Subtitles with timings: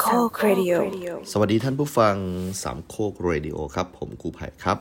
[0.00, 0.72] โคกเรดิโอ
[1.32, 2.16] สวัสดีท่านผู้ฟัง
[2.62, 4.78] สามโคกเรดิโอครับ ผมครูไผ่ครับ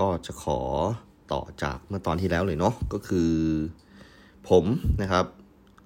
[0.00, 0.58] ก็จะขอ
[1.32, 3.32] ต่อจากเมื่อตอนที่แล้วเลยเนาะก็คือ
[4.48, 4.64] ผม
[5.02, 5.24] นะครับ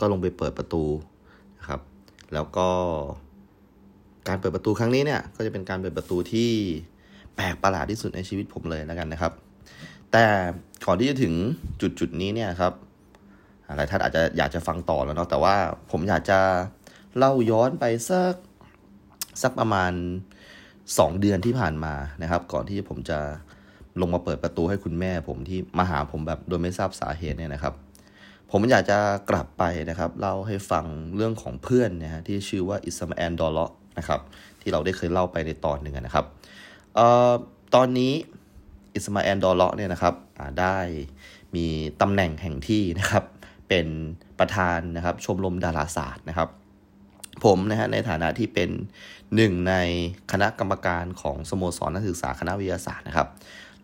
[0.00, 0.84] ก็ลงไปเปิดประตู
[1.58, 1.80] นะครับ
[2.34, 2.68] แล้วก็
[4.28, 6.50] การเปิดประตูครั้งนี้เนี่ย ก็จะเป็นการเปิดประตูที่
[7.36, 9.32] แปลกประหลาดที่สุดในชีวิตผมเลยแล้วกันนะครับ
[10.12, 10.24] แต่
[10.86, 11.34] ก่อนที่จะถึง
[11.80, 12.72] จุดจุดนี้เนี่ยครับ
[13.76, 15.54] หลายท่านอาจจะอยากจะฟังต่อแล้วเนาะแต่ว่า
[15.90, 16.38] ผมอยากจะ
[17.18, 18.34] เล่าย้อนไปสัก
[19.42, 19.92] สักประมาณ
[20.56, 23.18] 2 เดือนที่ผ่านมานะครับ ก่อนที่ผมจะ
[24.00, 27.74] ลงมาเปิดประตูให้คุณแม่ผมที่มาหาผมแบบโดยไม่ทราบสาเหตุเนี่ยนะครับ
[28.50, 28.98] ผมอยากจะ
[29.30, 30.84] กลับไปนะครับเล่าให้ฟัง
[31.16, 34.20] เรื่องของเพื่อนนะฮะที่ชื่อว่าอิสมาแอนดอลเลาะนะครับ
[34.60, 36.26] ที่เราได้เคยเล่าไปในตอนหนึ่งนะครับ
[36.94, 37.32] เอ่อ
[37.74, 38.12] ตอนนี้
[38.94, 40.14] อิสมาแอนดอลเลาะเนี่ยนะครับ
[40.60, 40.78] ได้
[41.56, 41.66] มี
[42.00, 43.24] ตำแหน่งแห่งที่นะครับ
[43.68, 43.86] เป็น
[44.38, 46.48] ประธานนะครับชมรมดาราศาสตร์นะครับ
[47.44, 48.70] ผมนะฮะในฐานะที่เป็น
[49.36, 49.74] หนึ่งใน
[50.32, 53.28] คณะกรรมการของสโมสรนักศึกษาคณะวิทยาศาสตร์นะครับ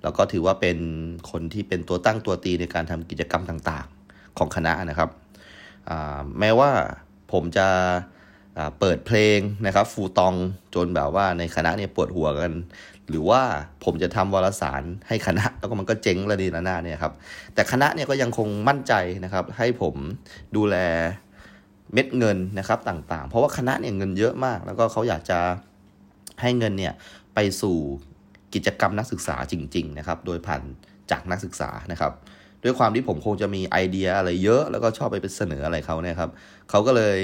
[0.02, 0.78] แล้วก็ถือว่าเป็น
[1.30, 5.10] คนที่เป็นตัวตั้งตัวตีในการทำกิจกรรมต่างๆของคณะนะครับ
[6.38, 6.70] แม้ว่า
[7.32, 7.66] ผมจะ
[8.80, 10.34] เปิดเพลงนะครับฟูตอง
[10.74, 12.52] จนแบบว่าในคณะเนี่ยปวดหัวกัน
[13.08, 13.42] หรือว่า
[13.84, 17.12] ผมจะทำวารสารให้คณะแล้วก็มันก็เจ๊งระดีระนาดเนี่ยครับ
[17.54, 18.92] แต่คณะเนี่ยก็ยังคงมั่นใจ
[19.24, 19.94] นะครับให้ผม
[20.56, 20.76] ดูแล
[21.92, 25.38] เม็ดเงินนะครับต่างๆ เพราะว่าคณะเนี่ยเงินเยอะมาก แล้วก็เขาอยากจะ
[26.42, 26.92] ให้เงินเนี่ย
[27.34, 27.77] ไปสู่
[28.55, 30.62] กิจกรรมนักศึกษาจริง ๆ นะครับ โดยผ่าน
[31.10, 32.12] จากนักศึกษานะครับ
[32.64, 36.30] ด้วยความที่ผมคงจะมีไอเดียอะไรเยอะแล้วก็ชอบไปเสนออะไรเขาเนี่ยครับ
[36.70, 37.19] เขาก็เลย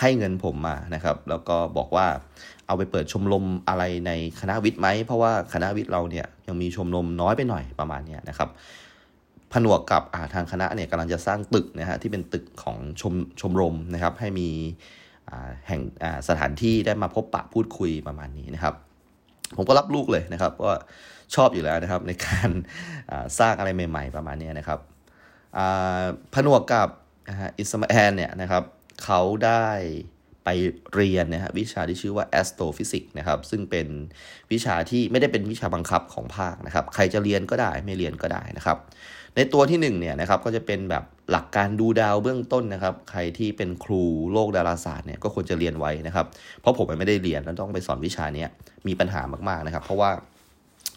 [0.00, 2.06] ให้เงินผมมานะครับ แล้วก็บอกว่า
[2.66, 8.48] เอาไปเปิดชมรมอะไรในคณะวิทย์ไหมเพราะว่าคณะวิทย์เราเนี่ยยังมีชมรมน้อยไปหน่อยประมาณเนี้ยนะครับ
[9.52, 14.48] ผนวกกับาทางคณะเนี่ยกำลังจะสร้างตึกนะฮะที่เป็นตึกของชมชมรมนะครับ ให้มี
[15.68, 15.80] แห่ง
[16.28, 18.74] สถานที่ได้มาพบปะพูดคุยประมาณนี้นะครับ
[19.56, 20.76] ผมก็รับลูกเลยนะครับว่า
[21.34, 24.78] ชอบอยู่แล้วนะครับในการาสร้างอะไรใหม่ ๆ ประมาณนี้นะครับ
[26.34, 26.88] ผนวกกับ
[27.58, 28.62] อิสมาแอนเนี่ยนะครับ
[29.04, 29.68] เขาได้
[30.44, 30.48] ไป
[30.94, 33.86] เรียนนะฮะวิชาที่ชื่อว่า astrophysics นะครับซึ่งเป็น
[34.52, 38.78] วิชาที่ไม่ได้เป็นวิชาบังคับของภาคนะครับ ใครจะเรียนก็ได้ไม่เรียนก็ได้นะครับ
[39.36, 44.02] ในตัวที่1เนี่ยนะครับก็จะเป็นแบบหลักการดูดาวเบื้องต้นนะครับ ใครที่เป็นครู
[44.32, 46.26] โลกดาราศาสตร์เนี่ยก็ควรจะเรียนไว้นะครับ
[46.60, 48.44] เพราะผมไม่ได้เรียนแล้วต้องไปสอนวิชานี้
[48.86, 50.10] มีปัญหามากๆนะครับ เพราะว่า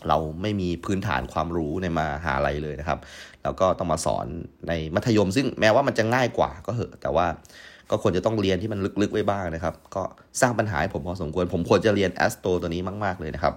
[0.07, 2.99] เราไม่มีพื้นฐานความรู้ในมาหาลัยเลยนะครับ
[3.43, 4.25] แล้วก็ต้องมาสอน
[4.67, 7.25] ในมัธยม ซึ่งแม้ว่ามันจะง่ายกว่าก็เหอะ แต่ว่า
[7.91, 10.03] ก็ควรจะต้องเรียนที่มันลึกๆไว้บ้างนะครับ ก็
[10.41, 13.53] สร้างปัญหาให้ผมพอสมควร ผมควรจะเรียนแอสโตรตัวนี้มาก ๆเลยนะครับ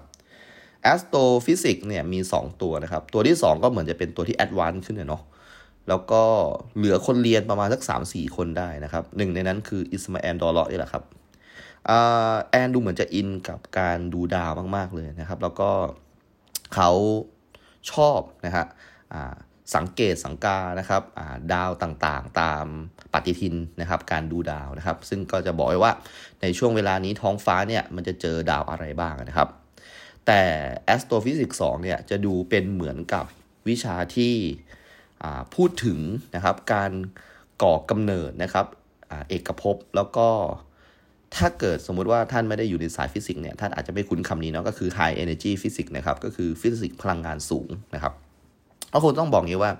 [0.92, 5.22] astrophysics เนี่ยมี 2 ตัวนะครับ ตัวที่ 2 ก็เหมือนจะเป็นตัวที่ advanced ขึ้นเนาะ
[5.88, 6.22] แล้วก็
[6.76, 11.02] เหลือคนเรียนประมาณสัก 3-4 คนได้นะครับหนึ่งในนั้นคืออิสมาแอนดอลเลาะนี่แหละครับ
[11.88, 15.70] อ่าแอนดูเหมือนจะอินกับการดูดาวมาก ๆ เลยนะครับ แล้วก็
[16.74, 16.90] เขา
[17.92, 18.66] ชอบนะฮะ
[19.14, 19.34] อ่า
[19.74, 22.64] สังเกตสังกานะครับอ่าดาวต่างๆ ตาม
[23.12, 25.92] ปฏิทินนะครับ การดูดาวนะครับ ซึ่งก็จะบอกไว้ว่า
[26.42, 29.48] ในช่วงเวลานี้ท้องฟ้าเนี่ยมันจะเจอดาวอะไรบ้างนะครับ
[30.26, 30.42] แต่
[30.94, 33.26] astrophysics 2เนี่ยจะดูเป็นเหมือนกับ
[33.68, 34.34] วิชาที่
[35.54, 35.98] พูดถึง
[36.34, 36.92] นะครับการ
[37.62, 38.66] ก่อกำเนิดนะครับ
[39.10, 40.28] อเอกภพแล้วก็
[41.36, 48.12] ถ้าเกิดสมมุติว่าท่านไม่ได้อยู่ในสายฟิสิกส์เนี่ยท่านอาจจะไม่คุ้นคำนี้เนาะก็คือ high energy physics นะครับก็คือฟิสิกส์พลังงานสูงนะครับ
[48.92, 49.72] ก็คงต้องบอกงี้ว่า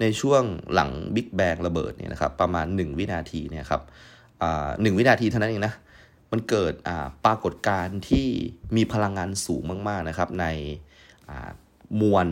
[0.00, 0.42] ในช่วง
[0.74, 3.82] หลัง Big Bang ระเบิดเนี่ยนะครับประมาณ 1 วินาทีเนี่ยครับ
[4.82, 5.74] หนึ่งวินาทีเท่านั้นเองนะ
[6.32, 8.26] มันเกิดอ่าปรากฏการณ์ที่
[8.76, 10.46] มีพลังงานสูงมากๆนะครับ ใน
[11.28, 11.50] อ่า
[12.02, 12.26] มวล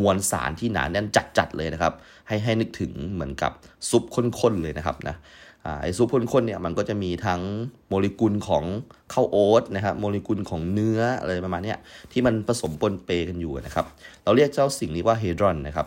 [0.00, 1.06] มวลสารที่หนาแน่น
[1.38, 1.92] จัดๆเลยนะครับ
[2.28, 3.52] ให้ให้นึกถึงเหมือนกับ
[3.90, 5.16] ซุปข้นๆเลยนะครับนะ
[5.64, 7.40] อ่าไอซุปข้นๆเนี่ยมันก็จะมีทั้ง
[7.88, 8.64] โมเลกุลของ
[9.12, 11.78] ข้าวโอ๊ตนะครับโมเลกุลของเนื้ออะไรประมาณเนี้ย
[12.12, 13.86] ที่มันผสมปนเปกันอยู่นะครับ
[14.24, 15.86] เราเรียกเจ้าสิ่งนี้ว่า hadron นะครับ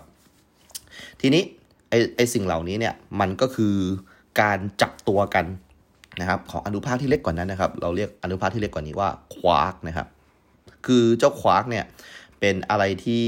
[1.22, 1.44] ทีนี้
[1.90, 3.76] ไอไอสิ่งเหล่านี้เนี่ยมันก็คือ
[4.42, 5.46] การจับตัวกัน
[6.22, 10.08] นะครับของอนุภาคที่เล็กกว่านั้นนะครับ เราเรียกอนุภาคที่เล็กกว่านี้ว่าควาร์กนะครับ
[10.86, 11.86] คือเจ้าควาร์กเนี่ย
[12.40, 13.26] เป็นอะไรที่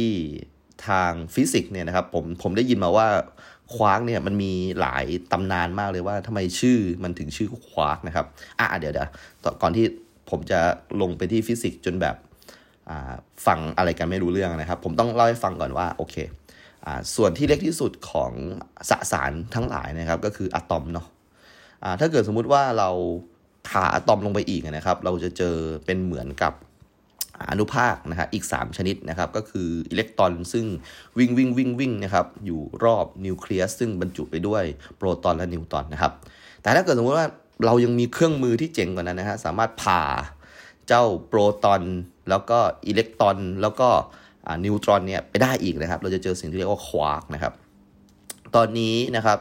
[0.88, 3.08] ทางฟิสิกส์เนี่ยนะครับผมผมได้ยินมาว่า
[3.76, 8.26] ควาร์กเนี่ยมันมีหลายตำนานมากเลยว่าทำไมชื่อมันถึงชื่อควาร์กนะครับ
[8.60, 9.10] อะเดี๋ยวเดี๋ยว
[9.62, 9.86] ก่อนที่
[10.30, 10.60] ผมจะ
[11.02, 12.16] ลงไปที่ฟิสิกส์จนแบบ
[13.46, 16.16] ฟังอะไรกันไม่รู้เรื่องนะครับ ผมต้องเล่าให้ฟังก่อนว่าโอเค
[16.86, 18.32] อส่วนที่เล็กที่สุดของ
[18.90, 21.08] สสารทั้งหลายนะครับ ก็คืออะตอมเนาะ
[22.00, 22.90] ถ้าเกิดสมมุติว่าเรา
[23.68, 25.56] ผ่าอะตอมลงไปอีกนะครับ เราจะเจอ
[25.86, 26.54] เป็นเหมือนกับ
[27.50, 30.66] อนุภาคนะฮะอีก 3 ชนิดนะครับ ก็คืออิเล็กตรอนซึ่ง
[31.18, 34.64] วิ่งวิ่งวิ่งวิ่งนะครับอยู่รอบนิวเคลียสซึ่งบรรจุไปด้วย
[34.98, 36.12] โปรตอนและนิวตรอนนะครับ
[36.62, 37.28] แต่ถ้าเกิดสมมติว่า
[37.66, 40.04] เรายังมีเครื่องมือที่เจ๋งกว่านั้นนะฮะสามารถผ่า
[40.88, 41.82] เจ้าโปรตอน
[42.30, 43.90] แล้วก็อิเล็กตรอนแล้วก็
[44.66, 47.54] นิวตรอนเนี่ยไปได้อีกนะครับ เราจะเจอสิ่งที่เรียกว่าควาร์กนะครับ
[48.56, 49.40] ตอนนี้นะครับ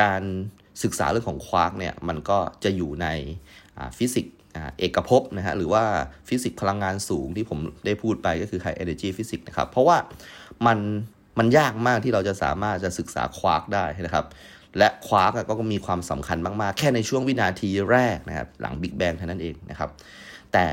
[0.00, 0.22] การ
[0.82, 3.06] ศึกษาเรื่องของควาร์กเนี่ยมันก็จะอยู่ใน
[3.98, 4.34] ฟิสิกส์
[4.78, 5.82] เอกภพนะฮะหรือว่า
[6.28, 9.96] ฟิสิกส์พลังงานสูงที่ผมได้พูดไปก็คือ High Energy Physics นะครับเพราะว่า
[10.66, 10.78] มัน
[11.38, 14.26] มันยากมากที่เราจะสามารถจะศึกษาควาร์กได้นะครับ
[14.78, 19.90] และควาร์กก็มีความสำคัญมาก ๆ แค่ในช่วงวินาทีแรกนะครับหลังบิ๊กแบงเท่านั้นเองนะครับ
[20.52, 20.66] แต่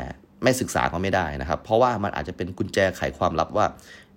[0.43, 3.65] ไม่ศึกษาก็ไม่ได้นะครับ เพราะว่ามันอาจจะเป็นกุญแจไขความลับว่า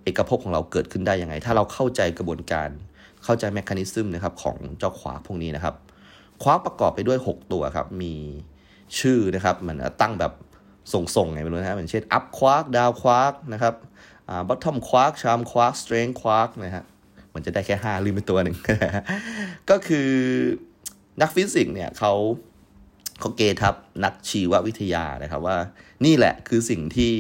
[0.05, 2.69] เอกภพของเราเกิดขึ้นได้ยังไง ถ้าเราเข้าใจกระบวนการ
[3.29, 5.75] เข้าใจ mechanism นะครับของเจ้าควาร์กพวกนี้นะครับ
[6.43, 8.15] ควาร์กประกอบไปด้วย 6 ตัวครับ มี
[8.99, 10.33] ชื่อนะครับมันตั้งแบบ
[10.93, 13.75] ส่งๆไงไม่รู้นะเหมือนเช่น up quark down quark นะครับ
[14.49, 16.85] bottom quark charm quark strength quark นะฮะ
[17.35, 18.57] มันจะได้แค่ 5 ลืมไปตัวหนึ่ง
[19.71, 20.11] ก็คือ
[21.21, 22.13] นักฟิสิกส์เนี่ยเขา
[23.21, 23.75] เขาเกทับ
[24.05, 25.57] นักชีววิทยานะครับว่า
[26.05, 27.13] นี่แหละคือสิ่งที่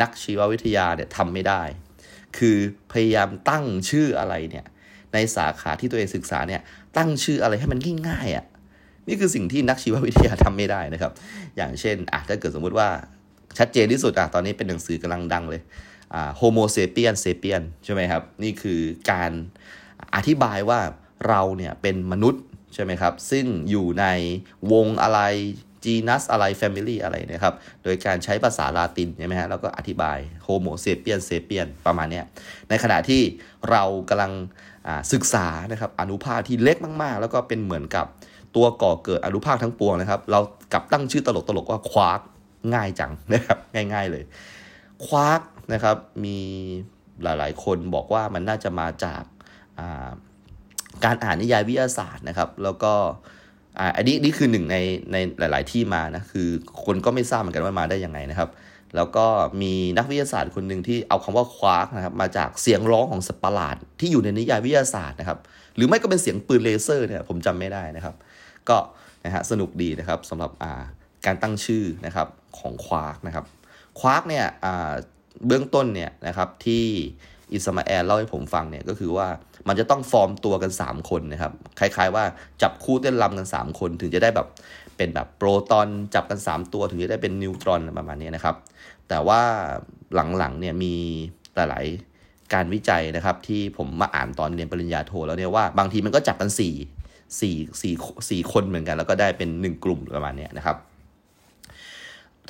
[0.00, 1.62] นักชีววิทยาเนี่ยทำไม่ได้
[2.38, 2.56] คือ
[2.92, 4.66] พยายามตั้งชื่ออะไรเนี่ย
[5.14, 6.60] ในสาขาที่ตัวเองศึกษาเนี่ย
[6.96, 7.78] ตั้งชื่ออะไรให้มัน
[8.08, 8.44] ง่ายๆอะ่ะ
[9.08, 11.12] นี่คือสิ่งที่นักชีววิทยาทำไม่ได้นะครับ
[11.56, 12.88] อย่างเช่นอะถ้าเกิดสมมุติว่า
[13.58, 15.62] ชัดเจนที่สุดอะตอนนี้เป็นหนังสือกำลังดังเลย
[16.14, 18.80] อ่า Homo sapiens sapiens ใช่ไหมครับ นี่คือ
[19.10, 19.32] การ
[20.14, 20.80] อธิบายว่า
[21.28, 22.42] เราเนี่ยเป็นมนุษย์
[22.74, 24.06] ใช่ไหมครับ ซึ่งอยู่ใน
[24.72, 25.20] วงอะไร
[25.84, 32.22] genus อะไร family อะไรนะครับ โดยการใช้ภาษาลาตินใช่ไหมฮะแล้วก็อธิบาย Homo sapiens sapiens ประมาณนี้
[32.68, 33.22] ในขณะที่
[33.70, 34.32] เรากำลัง
[35.12, 38.06] ศึกษานะครับอนุภาคที่เล็กมากๆ แล้วก็เป็นเหมือนกับ
[38.56, 40.40] ตัวก่อเกิดอนุภาคทั้งปวงนะครับ เรา
[40.72, 42.20] กลับตั้งชื่อตลกตลกว่าควาร์ก
[42.74, 44.24] ง่ายจังนะครับง่ายๆเลย
[45.06, 45.40] ควาร์ก
[45.72, 46.38] นะครับมี
[47.22, 50.10] หลายๆ คนบอกว่ามันน่าจะมาจากา
[51.04, 52.92] การอ่านนิยายวิทยาศาสตร์นะครับ แล้วก็
[53.96, 54.76] อันนี้นี่คือหนึ่งใน
[55.12, 56.48] ในหลาย ๆ ที่มานะคือ
[56.84, 58.48] คนก็ไม่ทราบเหมือนกันว่ามาได้ยังไงนะครับ
[58.96, 59.26] แล้วก็
[59.62, 65.38] มีนักวิทยาศาสตร์คนหนึ่งที่เอาคำว่าควาร์กนะครับมาจากเสียงร้องของสัตว์ประหลาด ที่อยู่ในนิยายวิทยาศาสตร์นะครับ
[65.76, 68.14] หรือไม่ก็เป็นเสียงปืนเลเซอร์เนี่ยผมจำไม่ได้นะครับ
[68.68, 68.76] ก็
[69.24, 70.50] นะฮะสนุกดีนะครับสำหรับ
[71.26, 72.28] การตั้งชื่อนะครับ
[72.58, 73.44] ของควาร์กนะครับ
[74.00, 74.46] ควาร์กเนี่ย
[75.46, 76.84] เบื้องต้นเนี่ยนะครับที่
[77.52, 79.28] อิสมาแอลเล่าให้ผมฟังเนี่ยก็คือว่า
[79.68, 82.24] มันจะต้องฟอร์มตัวกัน 3 คนนะครับ คล้ายๆ ว่า
[82.62, 84.46] จับคู่เต้นรำกัน 3 คน ถึงจะได้แบบ
[84.96, 88.56] เป็นแบบโปรตอนจับกัน 3 ตัวถึงจะได้เป็นนิวตรอนประมาณนี้นะครับ
[89.08, 89.42] แต่ว่า
[90.38, 90.94] หลังๆเนี่ยมี
[91.56, 96.74] หลายๆการวิจัยนะครับที่ผมมาอ่านตอนเรียนปริญญาโทแล้วเนี่ยว่าบางทีมันก็จับกัน4สี่
[97.40, 97.94] สี่
[98.30, 100.76] สี่คนเหมือนกัน แล้วก็ได้เป็นหนึ่งกลุ่มประมาณนี้นะครับ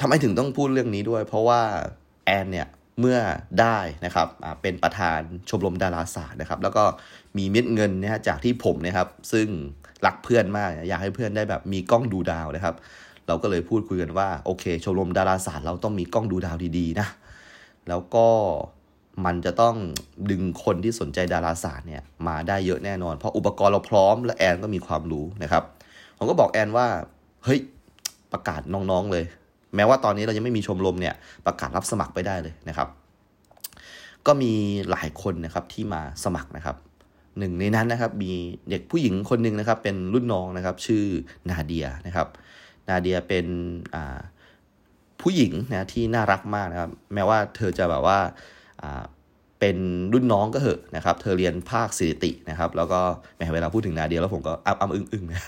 [0.00, 1.60] ทำไมถึงต้องพูดเรื่องนี้ด้วย เพราะว่า
[2.26, 2.68] แอนเนี่ย
[3.00, 3.18] เมื่อ
[3.60, 4.28] ได้นะครับ
[4.62, 6.84] เป็นประธานชมรมดาราศาสตร์นะครับ แล้วก็
[7.38, 9.46] มีเม็ดเงินนะฮะจากที่ผมนะครับ ซึ่ง
[10.06, 12.74] รักเพื่อนมาก อยากให้เพื่อนได้แบบมีกล้องดูดาวนะครับ
[13.26, 17.08] เราก็เลยพูดคุยกันว่าโอเคชมรมดาราศาสตร์เราต้องมีกล้องดูดาวดีๆนะ
[17.88, 18.26] แล้วก็
[19.24, 19.74] มันจะต้อง
[20.30, 25.62] ดึงคนที่สนใจดาราศาสตร์เนี่ยมาได้เยอะแน่นอน เพราะอุปกรณ์เราพร้อมและแอนก็มีความรู้นะครับ
[26.18, 26.86] ผมก็บอกแอนว่า
[27.44, 27.60] เฮ้ย
[28.32, 29.24] ประกาศน้องๆเลย
[29.76, 31.14] แม้ว่าตอนนี้เรายังไม่มีชมรมเนี่ย
[31.46, 32.88] ประกาศรับสมัครไปได้เลยนะครับ
[34.26, 34.52] ก็มี
[34.90, 36.76] หลายคนนะครับที่มาสมัครนะครับ
[37.38, 38.32] หนึ่งในนั้นนะครับมี
[38.70, 41.04] เด็กผู้หญิงคนหนึ่งนะครับเป็นรุ่นน้องนะครับ ชื่อ
[41.48, 42.28] นาเดียนะครับ
[42.88, 43.46] นาเดียเป็น
[45.20, 48.18] ผู้หญิงนะที่น่ารักมากนะครับ แม้ว่าเธอจะแบบว่า
[49.60, 49.78] เป็น
[50.12, 53.00] รุ่นน้องก็เหอะนะครับ เธอเรียนภาคสถิตินะครับ แล้วก็
[53.36, 55.42] แม้เวลาพูดถึงนาเดียแล้วผมก็อ้ำอึ้งอึ้งนะ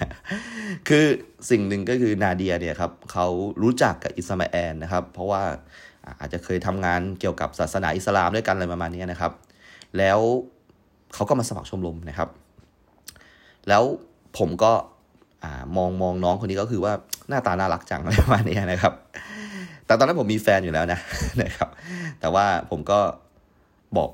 [0.88, 1.04] คือ
[1.50, 3.26] สิ่งหนึ่งก็คือนาเดียเนี่ยครับเขา
[3.62, 5.42] รู้จักกับอิสมาแอลนะครับ เพราะว่า
[6.20, 9.32] อาจจะเคยทำงานเกี่ยวกับศาสนาอิสลามด้วยกันอะไรประมาณนี้นะครับ
[9.98, 10.18] แล้ว
[11.14, 12.28] เขาก็มาสมัครชมรมนะครับ
[13.68, 13.82] แล้ว
[14.38, 14.72] ผมก็
[15.76, 16.92] มองมองน้องคนนี้ก็คือว่า
[17.28, 18.92] หน้าตาน่ารักจังอะไรประมาณนี้นะครับ
[19.86, 20.98] แต่ตอนนั้นผมมีแฟนอยู่แล้วนะ
[21.42, 21.68] นะครับ
[22.20, 22.98] แต่ว่าผมก็
[23.96, 24.10] บอก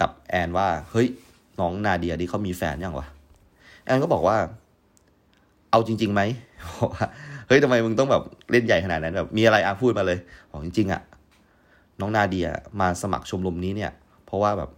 [0.00, 1.08] กับแอนว่า เฮ้ย
[1.60, 3.06] น้องนาเดียที่เขามีแฟนยังวะ
[3.84, 4.36] แอนก็บอกว่า
[5.70, 6.22] เอาจริงๆไหม
[6.80, 7.06] บอกว่า
[7.48, 10.18] เฮ้ยทำไมมึงต้องแบบเล่นใหญ่ขนาดนั้นแบบ มีอะไรอาพูดมาเลย
[10.50, 11.02] บอกจริงๆอะ
[12.00, 12.48] น้องนาเดีย
[12.80, 13.92] มาสมัครชมรมนี้เนี่ย
[14.26, 14.70] เพราะว่าแบบ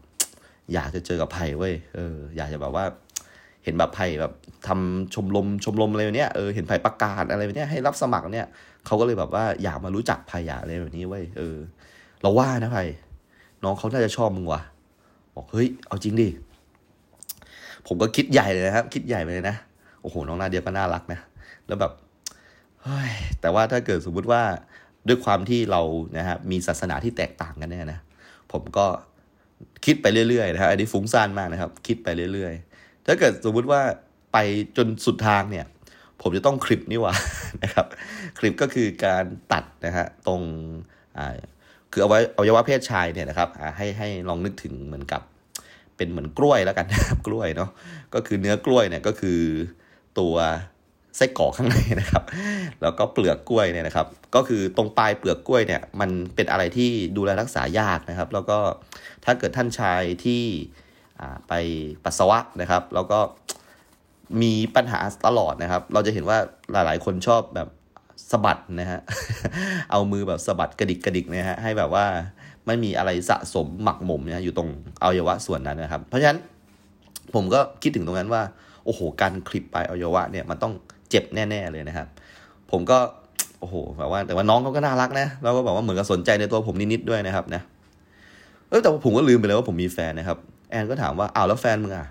[0.73, 2.85] อยากจะเจอกับไผ่เว้ย เออ อยากจะแบบว่า
[3.67, 4.33] เห็นแบบไผ่แบบ
[4.69, 8.47] ทำชมรมชมรมอะไรเนี้ยเออเห็นไผ่ประกาศอะไรเนี้ยให้รับสมัครเนี่ย
[8.87, 11.57] เขาก็เลยแบบว่าอยากมารู้จักไผ่อยากอะไรแบบนี้เว้ยเออ
[12.23, 12.85] เราว่านะไผ่
[13.63, 14.61] น้องเขาน่าจะชอบมึงวะ
[15.35, 16.29] บอกเฮ้ยเอาจริงดิ
[17.87, 19.57] ผมก็คิดใหญ่เลยนะครับคิดใหญ่ไปเลยนะ
[20.03, 21.21] โอ้โหน้องนาเดียก็น่ารักนะ
[21.67, 21.93] แล้วแบบ
[22.83, 24.43] เฮ้ยแต่ว่าถ้าเกิดสมมุติว่า
[25.09, 25.83] ด้วยความที่เรา
[26.19, 28.01] นะฮะมีศาสนาที่แตกต่างกันเนี่ยนะ
[28.53, 28.87] ผมก็
[29.85, 32.66] คิดไปเรื่อยๆนะครับอันนี้ฟุ้งซ่านมากนะครับ คิดไปเรื่อยๆ
[33.07, 33.81] ถ้าเกิดสมมุติว่า
[34.33, 34.39] ไป
[34.77, 35.67] จนสุดทางเนี่ย
[36.23, 37.15] ผมจะต้องคลิปนี่ว่า
[37.63, 37.87] นะครับ
[38.39, 40.43] คลิปก็คือการตัดนะฮะตรง
[41.17, 41.35] อ่า
[41.93, 45.23] คือเอาไว้เอาวัยวะเพศชายเนี่ยนะครับให้ให้ลองนึกถึงเหมือนกับ
[45.97, 47.71] เป็นเหมือนกล้วยแล้วกันนะครับกล้วยเนาะ
[48.15, 49.41] ก็คือเนื้อกล้วยเนี่ยก็คือ
[50.19, 50.35] ตัว
[51.17, 52.23] ไส้กรอกข้างในนะครับ
[52.83, 58.59] แล้วก็เปลือกกล้วยเนี่ยนะครับ ก็คือตรงปลายเปลือกกล้วยเนี่ย มันเป็นอะไรที่ดูแลรักษายากนะครับ แล้วก็
[59.25, 60.43] ถ้าเกิดท่านชายที่
[61.49, 61.53] ไป
[62.05, 63.19] ปัสสาวะนะครับ แล้วก็
[64.43, 66.39] มีปัญหาตลอดนะครับ เราจะเห็นว่า
[66.73, 67.69] หลาย ๆ คนชอบแบบ
[68.31, 69.01] สะบัดนะฮะ
[69.91, 72.05] เอามือแบบสะบัดกระดิกกระดิกนะฮะ ให้แบบว่า
[72.67, 74.69] ไม่มีอะไรสะสมหมักหมมเนี่ยอยู่ตรง
[75.03, 76.39] อวัยวะส่วนนั้นนะครับ เพราะฉะนั้น
[77.35, 78.43] ผมก็คิดถึงตรงนั้นว่า
[78.85, 80.73] โอ้โห การคลิปปลายอวัยวะเนี่ยมันต้อง
[81.11, 82.07] เจ็บแน่ ๆ เลยนะครับ
[82.71, 82.99] ผมก็
[83.61, 87.63] โอ้โหแบบว่าแต่ว่าน้องเขาก็น่ารักนะ แล้วก็บอกว่าเหมือนกับสนใจในตัวผมนิด ๆ ด้วยนะครับนะ
[88.69, 90.39] เออแต่ผมก็ลืมไปเลยว่าผมมีแฟนนะครับ
[90.71, 92.07] แอนก็ถามว่าอ้าวแล้วแฟนมึงอะ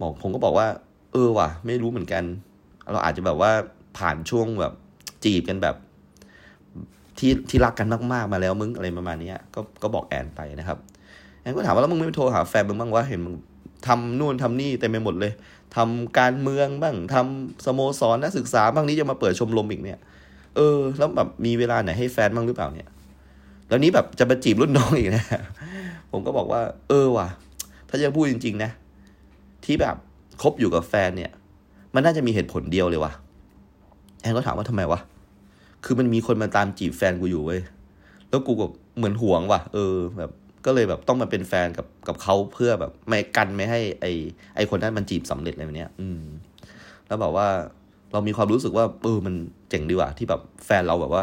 [0.00, 0.66] บอกผมก็บอกว่า
[1.12, 2.24] เออว่ะ ไม่รู้เหมือนกัน
[2.92, 3.50] เราอาจจะแบบว่า
[3.98, 4.72] ผ่านช่วงแบบ
[5.24, 5.76] จีบกันแบบ
[7.18, 10.78] ที่ที่รักกันมากๆมาแล้วมึงอะไรประมาณนี้ก็ก็บอกแอนไปนะครับ
[11.40, 13.34] แอนก็ถามว่าแล้วมึงไม่โทรหาแฟนมึงบ้างวะเห็นมึง
[13.86, 15.32] ทำนู่นทำนี่เต็มไปหมดเลย
[15.76, 19.98] ทำการเมืองบ้างทำสโมสรนักศึกษาบ้างนี้จะมาเปิดชมรมอีกเนี่ย
[20.56, 22.88] เออ แล้วแบบมีเวลาไหนให้แฟนบ้างหรือเปล่าเนี่ย
[23.68, 25.24] แล้วนี้แบบจะมาจีบรุ่นน้องอีกนะ
[26.12, 27.28] ผมก็บอกว่า เออว่ะ
[27.90, 28.70] ถ้าจะพูดจริง ๆ นะ
[29.64, 29.96] ที่แบบ
[30.42, 31.30] คบอยู่กับแฟนเนี่ย
[31.94, 33.12] มันน่าจะมีเหตุผลเดียวเลยว่ะ
[34.20, 35.00] แอนก็ถามว่าทำไมวะ
[35.84, 37.60] คือมันมีคนมาตามจีบแฟนกูอยู่เว้ย
[38.28, 38.66] แล้วกูก็
[38.96, 40.30] เหมือนห่วงว่ะ เออ แบบ
[40.66, 44.06] ก็เลยแบบต้องมาเป็นแฟนกับกับเขาเพื่อแบบไม่กันไม่ให้ ไอ
[44.56, 46.22] ไอคนนั้นมันจีบสำเร็จอะไรแบบเนี้ย อืม
[47.06, 47.48] แล้วแบบว่า
[48.12, 49.34] เรามีความรู้สึกว่าเออมัน
[49.68, 51.22] เจ๋งดีว่ะที่แบบแฟนเราแบบว่า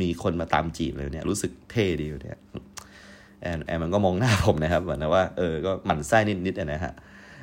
[0.00, 2.38] มีคนมาตามจีบเลยเนี่ยรู้สึกเท่ดีอยู่เนี่ย
[3.42, 6.92] แอนแอนมันก็มองหน้าผมนะครับเหมือนว่าเออก็หมั่นไส้นิดๆนะฮะ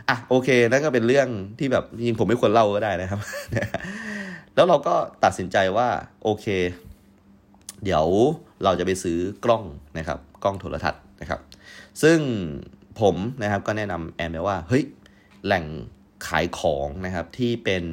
[0.09, 1.27] อะโอเคนั่นก็เป็นเรื่อง
[1.59, 3.19] ที่แบบจริงผมไม่ควรเล่าก็ได้นะครับ
[4.55, 5.87] แล้วเราก็ตัดสินใจว่า
[6.23, 6.45] โอเค
[7.83, 8.05] เดี๋ยว
[8.63, 9.63] เราจะไปซื้อกล้อง
[9.97, 11.39] นะครับ กล้องโทรทัศน์นะครับ
[12.03, 12.19] ซึ่ง
[13.01, 14.83] ผมนะครับก็แนะนำแอนไปว่าเฮ้ย
[15.45, 15.65] แหล่ง
[16.27, 17.83] ขายของนะครับที่เป็น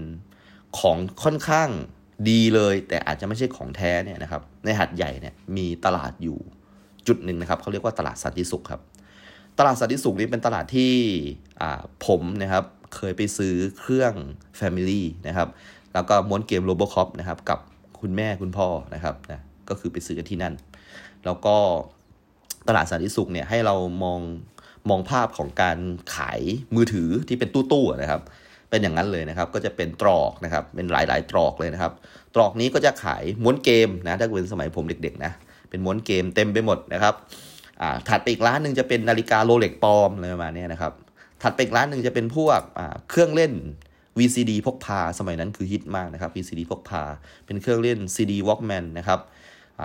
[0.79, 1.69] ของค่อนข้าง
[2.29, 6.39] ดีเลย แต่อาจจะไม่ใช่ของแท้เนี่ยนะครับ ในหัดใหญ่เนี่ยมีตลาดอยู่
[7.09, 8.81] จุดหนึ่งนะครับเขาเรียกว่าตลาดสันติสุขครับ
[9.59, 10.93] ตลาดสันติสุขนี้เป็นตลาดที่
[12.07, 12.65] ผมนะครับ
[12.97, 14.13] เคยไปซื้อเครื่อง
[14.61, 15.49] Family นะครับ
[15.95, 17.59] แล้วก็ม้วนเกม Robocop นะครับ กับ
[18.01, 20.55] คุณแม่คุณพ่อนะครับนะก็คือไปซื้อกันที่นั่น
[21.25, 21.57] แล้วก็
[22.69, 24.21] ตลาดสันติสุขเนี่ยให้เรามอง
[24.89, 25.79] มองภาพของการ
[26.15, 26.41] ขาย
[26.75, 28.23] มือถือที่เป็นตู้ๆนะครับ
[28.71, 31.93] เป็นอย่างนั้นเลยนะครับ ก็จะเป็นตรอกนะครับ เป็นหลายๆตรอกเลยนะครับ
[32.35, 35.33] ตรอกนี้ก็จะขายม้วนเกมนะ ถ้าเป็นสมัยผมเด็กๆนะ
[35.73, 37.15] เป็นม้วนเกมเต็มไปหมดนะครับ
[37.83, 40.93] อ่าถัดไปอีกร้านหนึ่งจะเป็นนาฬิกาโรเล็กปลอมอะไรประมาณนี้นะครับ
[41.43, 43.53] ถัดไปอีกร้านหนึ่งจะเป็นพวกอ่าเครื่องเล่น
[44.19, 47.03] VCD พกพา สมัยนั้นคือฮิตมากนะครับ VCD พกพา
[47.47, 49.21] เป็นเครื่องเล่น CD Walkman นะครับ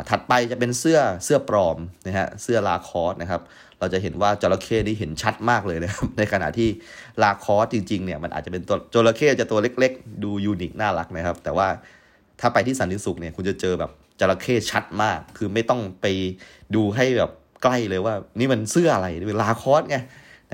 [0.09, 3.41] ถัดไปจะเป็นเสื้อเสื้อปลอมนะฮะเสื้อ Lacoste นะครับ
[3.79, 6.69] เราจะเห็นว่าจระเข้นี่เห็นชัดมากเลยนะครับ ในขณะที่
[7.23, 11.67] Lacoste จริงๆเนี่ยมันอาจจะเป็นตัวจระเข้จะตัวเล็กๆ ดู unique น่ารักนะครับ แต่ว่า
[12.39, 16.05] ถ้าไปที่สันติสุขเนี่ยคุณจะเจอแบบ จระเข้ชัดมาก คือไม่ต้องไป
[16.75, 17.31] ดูให้แบบ
[17.63, 19.97] ใกล้เลยว่า นี่มันเสื้ออะไรเป็น Lacoste ไง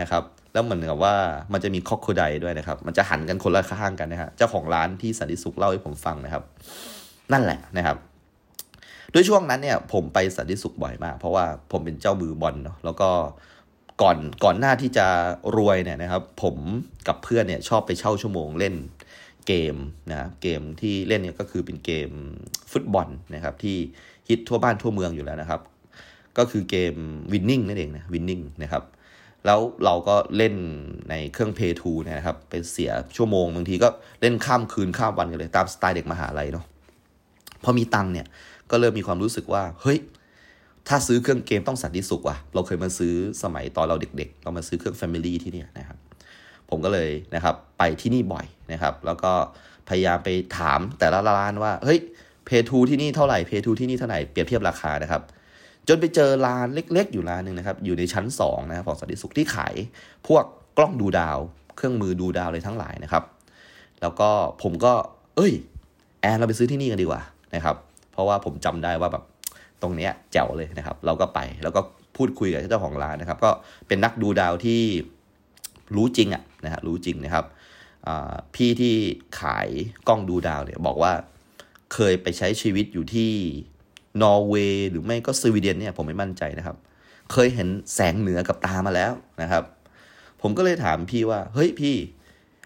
[0.02, 1.16] นะครับแล้วเหมือนกับว่า
[1.54, 6.44] มันจะมี Crocodile ด้วยนะครับ มันจะหันกันคนละข้างกันนะฮะเจ้าของร้านที่สันติสุขเล่าให้ผมฟังนะครับ
[7.32, 7.98] นั่นแหละนะครับ
[9.14, 13.10] ด้วยช่วงนั้นเนี่ย ผมไปสันติสุขบ่อยมาก เพราะว่าผมเป็นเจ้ามือบอลเนาะแล้วก็
[14.02, 15.08] ก่อนก่อนหน้าที่จะ
[15.58, 16.56] รวยเนี่ยนะครับ ผม
[17.08, 18.76] กับเพื่อนเนี่ยชอบไปเช่าชั่วโมงเล่น
[19.48, 19.76] เกม
[20.12, 22.10] นะเกมที่เล่นเนี่ยก็คือเป็นเกม
[22.72, 23.78] ฟุตบอลนะครับที่
[24.30, 25.62] ฮิตทั่วบ้านทั่วเมืองอยู่แล้วนะครับ
[26.38, 26.94] ก็คือเกม
[27.34, 28.84] วินนิ่งนั่นเองนะวินนิ่งนะครับ
[29.46, 30.54] แล้วเราก็เล่น
[31.10, 33.90] ในเครื่อง Pay 2นะครับไปเสียชั่วโมงบางทีก็
[34.22, 36.66] เล่นข้ามคืนข้ามวันกันเลยตามสไตล์เด็กมหาลัยเนาะ
[37.64, 38.28] พอมีตังเนี่ย
[38.72, 40.00] ก็เริ่มมีความรู้สึกว่าเฮ้ย
[40.88, 45.98] ถ้าซื้อเครื่องเกมต้องสันติสุขว่ะเราเคยมาซื้อสมัยตอนเราเด็ก ๆ เรามาซื้อเครื่อง Family ที่นี่นะครับ
[46.70, 49.32] ผมก็เลยนะครับไปที่นี่บ่อยนะครับ แล้วก็
[49.90, 52.00] พยายามไปถามแต่ละร้านว่าเฮ้ย
[52.46, 55.22] เพทูที่นี่เท่าไหร่เพทูที่นี่เท่าไหร่เปรียบเทียบราคานะครับ
[55.88, 59.74] จนไปเจอร้านเล็ก ๆ อยู่ร้านหนึ่งนะครับ อยู่ในชั้น2นะครับของสันติสุขที่ขาย
[60.28, 60.44] พวก
[60.78, 61.38] กล้องดูดาว
[61.76, 63.24] เครื่องมือดูดาวเลยทั้งหลายนะครับ
[64.02, 64.30] แล้วก็
[64.62, 64.94] ผมก็
[65.36, 65.54] เอ้ย
[66.22, 67.22] แอนเราไปซื้อที่นี่กันดีกว่า
[67.56, 67.76] นะครับ
[68.12, 69.24] เพราะว่าผมจำได้ว่าแบบ
[69.82, 71.82] ตรงเนี้ยแจ๋วเลยนะครับ เราก็ไปแล้วก็
[72.18, 73.52] พูดคุยกับเจ้าของร้านนะครับ ก็
[73.88, 74.82] เป็นนักดูดาวที่
[75.96, 77.46] รู้จริงอะนะฮะรู้จริงนะครับ
[78.56, 78.96] พี่ที่
[79.40, 79.68] ขาย
[80.08, 81.14] กล้องดูดาวเนี่ยบอกว่า
[81.94, 83.32] เคยไปใช้ชีวิตอยู่ที่
[84.22, 86.78] นอร์เวย์หรือไม่ก็สวีเดนเนี่ยผมไม่มั่นใจนะครับ
[87.32, 89.64] เคยเห็นแสงเหนือกับตามาแล้วนะครับ
[90.42, 91.96] ผมก็เลยถามพี่ว่า เฮ้ยพี่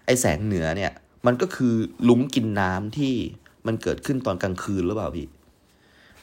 [0.04, 0.92] ไอแสงเหนือเนี่ย
[1.26, 1.74] มันก็คือ
[2.08, 3.14] ลุงกินน้ำที่
[3.66, 5.26] มันเกิดขึ้นตอนกลางคืนหรือเปล่าพี่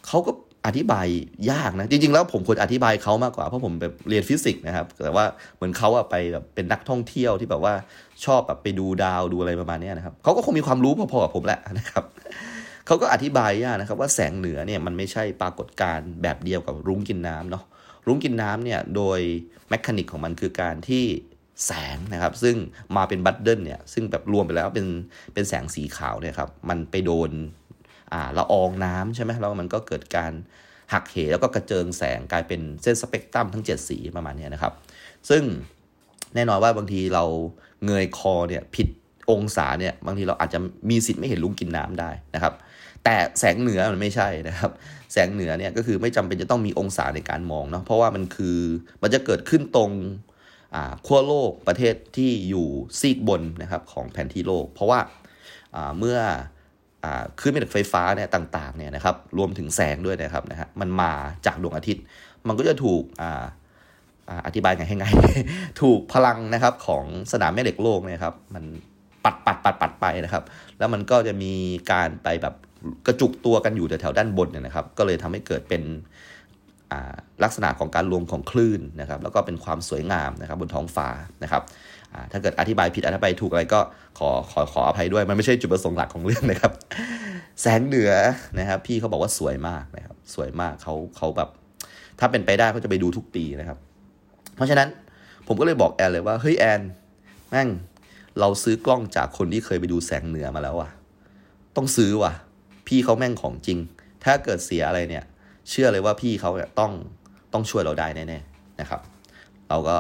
[0.06, 0.32] เขาก็
[0.66, 1.08] อธิบาย
[1.52, 7.74] ยากนะ จริง ๆ แล้วผมควรอธิบายเขามากกว่า เพราะผมแบบเรียนฟิสิกส์นะครับ แต่ว่าเหมือนเขาอะไปแบบเป็นนักท่องเที่ยวที่แบบว่า
[8.26, 12.04] ชอบแบบไปดูดาวดูอะไรประมาณนี้นะครับเขาก็คงมีความรู้พอๆกับผมแหละนะครับ
[12.88, 17.64] เขาก็อธิบายยากนะครับ ว่าแสงเหนือเนี่ยมันไม่ใช่ปรากฏการณ์แบบเดียวกับรุ้งกินน้ำเนาะ
[18.08, 19.20] รุ้งกินน้ำเนี่ยโดย
[19.70, 21.04] แมคานิกของมันคือการที่
[21.66, 22.56] แสงนะครับ ซึ่ง
[22.96, 24.88] มาเป็นบัตเดิลเนี่ยซึ่งแบบรวมไปแล้วเป็น
[25.34, 27.32] เป็นแสงสีขาวเนี่ยครับมันไปโดน
[28.38, 30.34] ละอองน้ำใช่ไหมแล้วมันก็เกิดการ
[30.94, 34.74] หักเหแล้วก็กระเจิงแสงกลายเป็นเส้นสเปกตรัมทั้ง 7 สีประมาณนี้นะครับ
[35.30, 35.44] ซึ่ง
[36.36, 37.24] แน่นอนว่าบางทีเรา
[37.86, 38.88] เงยคอเนี่ยผิด
[39.32, 40.60] องศาเนี่ยบางทีเราอาจจะ
[40.90, 42.54] มีสิทธิ์ไม่เห็นลุงกินน้ำได้นะครับ
[43.04, 44.72] แต่แสงเหนือมันไม่ใช่นะครับ
[45.14, 48.60] แสงเหนือเนี่ยก็คือไม่จำเป็นจะต้องมีองศาในการมองเนาะเพราะว่ามันคือ
[49.02, 49.92] มันจะเกิดขึ้นตรง
[51.08, 52.68] ขั้วโลกประเทศที่อยู่
[53.00, 55.00] ซีกบนนะครับของแผนที่โลก เพราะว่า
[55.98, 56.18] เมื่อ
[57.40, 61.12] ขึ้นแม่เหล็กไฟฟ้าเนี่ยต่างๆเนี่ยนะครับรวมถึงแสงด้วยนะครับนะฮะมันมา
[61.46, 62.04] จากดวงอาทิตย์
[62.48, 63.04] มันก็จะถูก
[64.46, 65.06] อธิบายไงให้ไง
[65.82, 68.64] ถูกพลังนะครับของสนามแม่เหล็กโลกเนี่ยครับมัน
[69.24, 70.44] ปัดปัดปัดปัดไปนะครับ
[70.78, 71.54] แล้วมันก็จะมี
[71.92, 72.56] การไปแบบ
[73.08, 75.84] กระจุกตัวกันอยู่แถวๆด้านบนเนี่ยนะครับ ก็เลยทำให้เกิดเป็น
[77.44, 81.10] ลักษณะของการรวมของคลื่นนะครับ แล้วก็เป็นความสวยงามนะครับบนท้องฟ้า
[81.44, 81.64] นะครับ
[82.32, 83.80] ถ้าเกิดอธิบายผิดอธิบายถูกอะไรก็
[84.20, 86.72] ขอขอขออภัยด้วย มันไม่ใช่จุดประสงค์หลักของเรื่องนะครับ
[87.62, 88.12] แสงเหนือ
[88.60, 91.50] นะครับ พี่เขาบอกว่าสวยมากนะครับ สวยมากเขาเขาแบบ
[92.20, 93.78] ถ้าเป็นไปได้เขาจะไปดูทุกปีนะครับ
[94.56, 94.88] เพราะฉะนั้น
[95.48, 96.82] ผมก็เลยบอกแอนเลยว่าเฮ้ยแอน
[97.50, 97.70] แม่ง
[98.40, 100.90] เราซื้อกล้องจากคนที่เคยไปดูแสงเหนือมาแล้วว่ะ
[101.76, 102.34] ต้องซื้อว่ะ
[102.88, 103.78] พี่เขาแม่งของจริง
[104.24, 105.24] ถ้าเกิดเสียอะไรเนี่ย
[105.70, 106.92] เชื่อเลยว่าพี่เขาเนี่ยต้อง
[107.54, 109.02] ต้องช่วยเราได้แน่ๆนะครับ
[109.70, 109.96] เราก็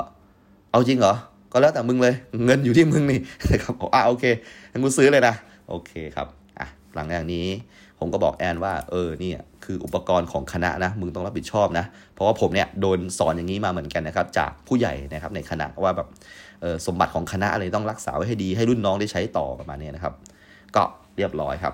[0.71, 1.13] เอาจริงเหรอ
[1.55, 3.19] ก็แล้วแต่มึงเลย เงินอยู่ที่มึงนี่
[3.51, 4.23] นะครับอ่าโอเค
[4.71, 5.35] งั้นกูซื้อเลยนะ
[5.69, 6.27] โอเคครับ
[6.59, 7.45] อะหลังจากนี้
[7.99, 16.07] ผมก็บอกแอนว่า เออเนี่ยคืออุปกรณ์ของคณะนะ มึงต้องรับผิดชอบนะ เพราะว่าผมเนี่ยโดนสอนอย่างนี้มาเหมือนกันนะครับ จากผู้ใหญ่นะครับในคณะว่าแบบ
[16.63, 20.13] ออสมบัติของคณะอะไรต้องรักษาไว้ให้ดีให้รุ่นน้องได้ใช้ต่อประมาณนี้นะครับ
[20.75, 20.83] ก็
[21.17, 21.73] เรียบร้อยครับ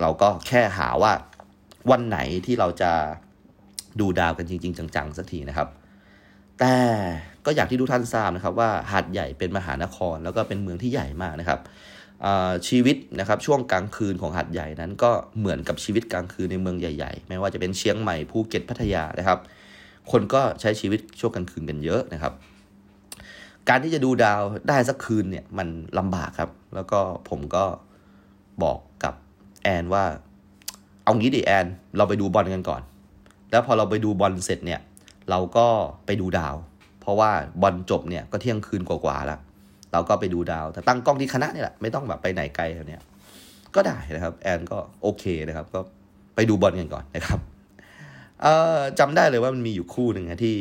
[0.00, 1.12] เราก็แค่หาว่า
[1.90, 2.90] วันไหนที่เราจะ
[4.00, 5.68] ดูดาวกันจริง ๆ จังๆสักทีนะครับ
[6.60, 6.76] แต่
[7.44, 11.60] ก็อย่างที่ทุกท่านทราบนะครับว่าหาดใหญ่เป็นมหานคร แล้วก็เป็นเมืองที่ใหญ่มากนะครับ
[12.68, 19.38] ชีวิตนะครับช่วงกลางคืนของหาดใหญ่นั้นก็เหมือนกับชีวิตกลางคืนในเมืองใหญ่ๆ ไม่ว่าจะเป็นเชียงใหม่ภูเก็ตพัทยานะครับ
[20.10, 22.32] คนก็ใช้ชีวิตช่วงกลางคืนกันเยอะนะครับ
[23.68, 27.64] การที่จะดูดาวได้สักคืนเนี่ยมันลำบากครับ แล้วก็ผมก็
[28.62, 29.14] บอกกับ
[29.62, 30.04] แอนว่า
[31.04, 32.82] เอางี้ดิแอน เราไปดูบอลกันก่อน
[33.50, 34.80] แล้วพอเราไปดูบอลเสร็จเนี่ย
[35.30, 35.66] เราก็
[36.06, 36.56] ไปดูดาว
[37.00, 37.30] เพราะว่า
[37.62, 39.40] บอลจบเนี่ยก็เที่ยงคืนกว่าๆแล้ว
[39.92, 43.02] เราก็ไปดูดาวแต่ตั้งกล้องที่คณะนี่แหละไม่ต้องแบบไปไหนไกลเนี่ย
[43.74, 45.80] ก็ได้นะครับ แอนก็โอเคนะครับ ก็
[46.34, 47.40] ไปดูบอลกันก่อนนะครับ
[48.98, 50.56] จำได้เลยว่ามันมีอยู่คู่หนึ่งนะที่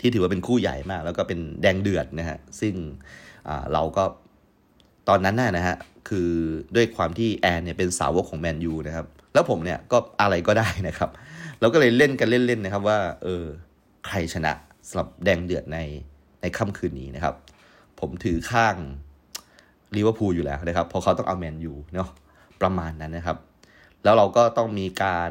[0.00, 2.74] ที่ถือว่าเป็นคู่ใหญ่มาก แล้วก็เป็นแดงเดือดนะฮะซึ่ง
[3.72, 4.04] เราก็
[5.08, 5.76] ตอนนั้นน่ะนะฮะ
[6.08, 6.30] คือ
[6.76, 11.10] ด้วยความที่แอนเนี่ยเป็นสาวกของแมนยูนะครับ แล้วผมเนี่ยก็อะไรก็ได้นะครับ
[11.60, 13.44] เราก็เลยเล่นกันเล่นๆนะครับว่า เออ
[14.06, 14.52] ใครชนะ
[14.88, 15.78] สำหรับแดงเดือดใน
[16.40, 17.34] ในค่ำคืนนี้นะครับ
[18.00, 18.76] ผมถือข้าง
[19.96, 22.08] ลิเวอร์พูลอยู่แล้วนะครับเพราะเขาต้องเอาแมนยูเนาะ
[22.60, 23.36] ประมาณนั้นนะครับ
[24.04, 25.30] แล้วเราก็ต้องมีการ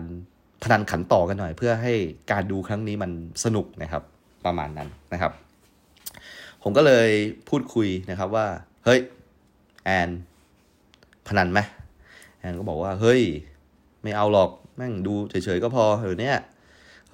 [0.64, 1.94] พนันขันต่อกันหน่อย เพื่อให้
[2.32, 3.12] การดูครั้งนี้มัน
[3.44, 4.04] สนุกนะครับ
[4.46, 5.32] ประมาณนั้นนะครับ
[6.64, 7.10] ผมก็เลย
[7.50, 8.48] พูดคุยนะครับว่า
[8.86, 9.00] เฮ้ย
[9.86, 10.10] แอน
[11.28, 11.60] พนันไหม
[12.40, 13.22] แอนก็บอกว่า เฮ้ย
[14.04, 16.38] ไม่เอาหรอก แม่งดูเฉยๆก็พอเออเนี่ย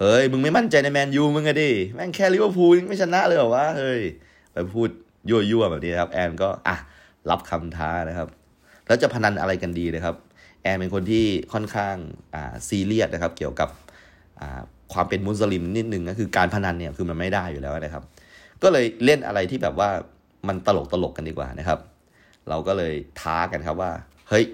[0.00, 4.00] เฮ้ยมึงไม่มั่นใจในแมนยูมึงอะดิแม่งแค่ลิเวอร์พูลไม่ชนะเลยเหรอวะเฮ้ย
[4.52, 4.88] ไปพูด
[5.30, 6.76] ยั่วๆแบบนี้นะครับ แอนก็อะ
[7.30, 8.28] รับคำท้านะครับ
[8.86, 10.14] แล้วจะพนันอะไรกันดีนะครับ
[10.62, 11.94] แอนเป็นคนที่ค่อนข้าง
[12.34, 13.68] อ่าซีเรียสนะครับ เกี่ยวกับ
[14.40, 14.60] อ่า
[14.92, 18.02] ความเป็นมุสลิมนิดนึงก็คือการพนันเนี่ยคือมันไม่ได้อยู่แล้วนะครับ
[18.62, 19.90] ก็เลยเล่นอะไรที่แบบว่า
[20.48, 21.78] มันตลกตลกกันดีกว่านะครับ
[22.48, 23.90] เราก็เลยท้ากันครับว่า
[24.28, 24.44] เฮ้ย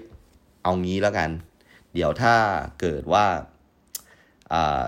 [0.63, 1.29] เอางี้แล้วกัน
[1.93, 2.33] เดี๋ยวถ้า
[2.81, 3.25] เกิดว่า
[4.53, 4.83] อ่า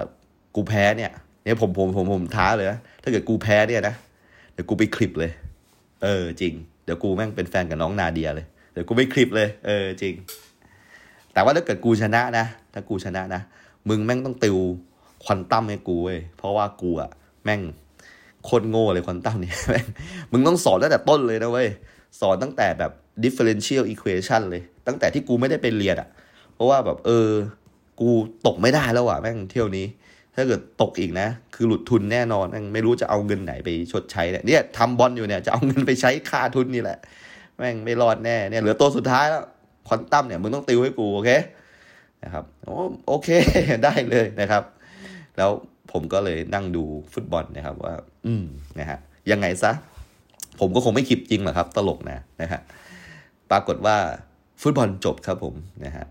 [0.55, 1.11] กูแพ้เนี่ย
[1.43, 3.95] เนี่ยผมผมผมผมท้าเลยนะถ้าเกิดกูแพ้เนี่ยนะ
[4.53, 5.31] เดี๋ยวกูไปคลิปเลย
[6.03, 6.53] เออ จริง
[6.85, 10.13] เดี๋ยวกูแม่งเป็นแฟนกับน้องนาเดียเลยเดี๋ยวกูไปคลิปเลย เออ จริง
[11.33, 13.41] แต่ว่าถ้าเกิดกูชนะนะถ้ากูชนะนะ
[13.89, 14.57] มึงแม่งต้องติว
[15.25, 17.09] ควอนตัมให้กูเว้ยเพราะว่ากูอะ
[17.43, 17.61] แม่ง
[18.43, 19.85] โคตรโง่เลยควอนตัมเนี่ยแม่ง
[20.31, 21.69] มึงต้องสอนตั้งแต่ต้นเลยนะเว้ย
[22.19, 22.91] สอนตั้งแต่แบบ
[23.23, 26.09] differential equation เลย ตั้งแต่ที่กูไม่ได้ไปเรียนอะ
[26.55, 27.29] เพราะว่าแบบเออ
[27.99, 28.09] กู
[28.47, 29.85] ตกไม่ได้แล้วอะแม่งเที่ยวนี้
[30.35, 36.97] ถ้าเกิดตกอีกนะ คือหลุดทุนแน่นอนไม่รู้จะเอาเงินไหนไปชดใช้เนี่ยเนี่ยทำบอลอยู่เนี่ยจะเอาเงินไปใช้ค่าทุนนี่แหละ
[37.57, 39.43] แม่งไม่รอดแน่เนี่ยเหลือตัวสุดท้ายแล้ว
[39.87, 41.31] ควอนตัมเนี่ยมึงต้องติวให้กูโอเค
[42.23, 42.69] นะครับโอ
[43.07, 43.29] โอเค
[43.83, 44.63] ได้เลยนะครับ
[45.37, 45.49] แล้ว
[45.91, 47.93] ผมก็เลยนั่งดูฟุตบอลนะครับว่า
[48.25, 48.45] อืม
[48.79, 48.99] นะฮะ
[49.31, 49.71] ยังไงซะ
[50.59, 52.61] ผมก็คงไม่คิดจริงหรอกครับ ตลกนะนะฮะ
[53.51, 53.97] ปรากฏว่า
[54.61, 56.05] ฟุตบอลจบครับผมนะฮะ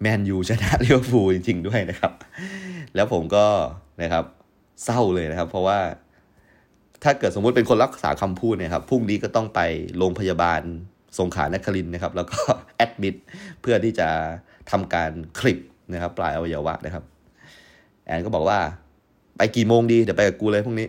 [0.00, 2.12] แมนยูชนะเลี้ยวฟูจริงๆด้วยนะครับ
[2.94, 3.46] แล้วผมก็
[4.02, 4.24] นะครับ
[4.84, 5.78] เศร้าเลยนะครับ เพราะว่า
[7.04, 9.60] ถ้าเกิดสมมุติเป็นคนรักษาคำพูดเนี่ยครับพรุ่งนี้ก็ต้องไป
[9.98, 10.60] โรงพยาบาล
[11.18, 12.38] สงขลานครินนะครับ แล้วก็
[12.76, 13.14] แอดมิด
[13.60, 14.08] เพื่อที่จะ
[14.70, 15.58] ทำการคลิป
[15.92, 17.04] นะครับปลายอวัยวะนะครับ
[18.06, 18.58] แอนก็บอกว่า
[19.36, 20.88] ไปกี่โมงดีเดี๋ยวไปกับกูเลยพรุ่งนี้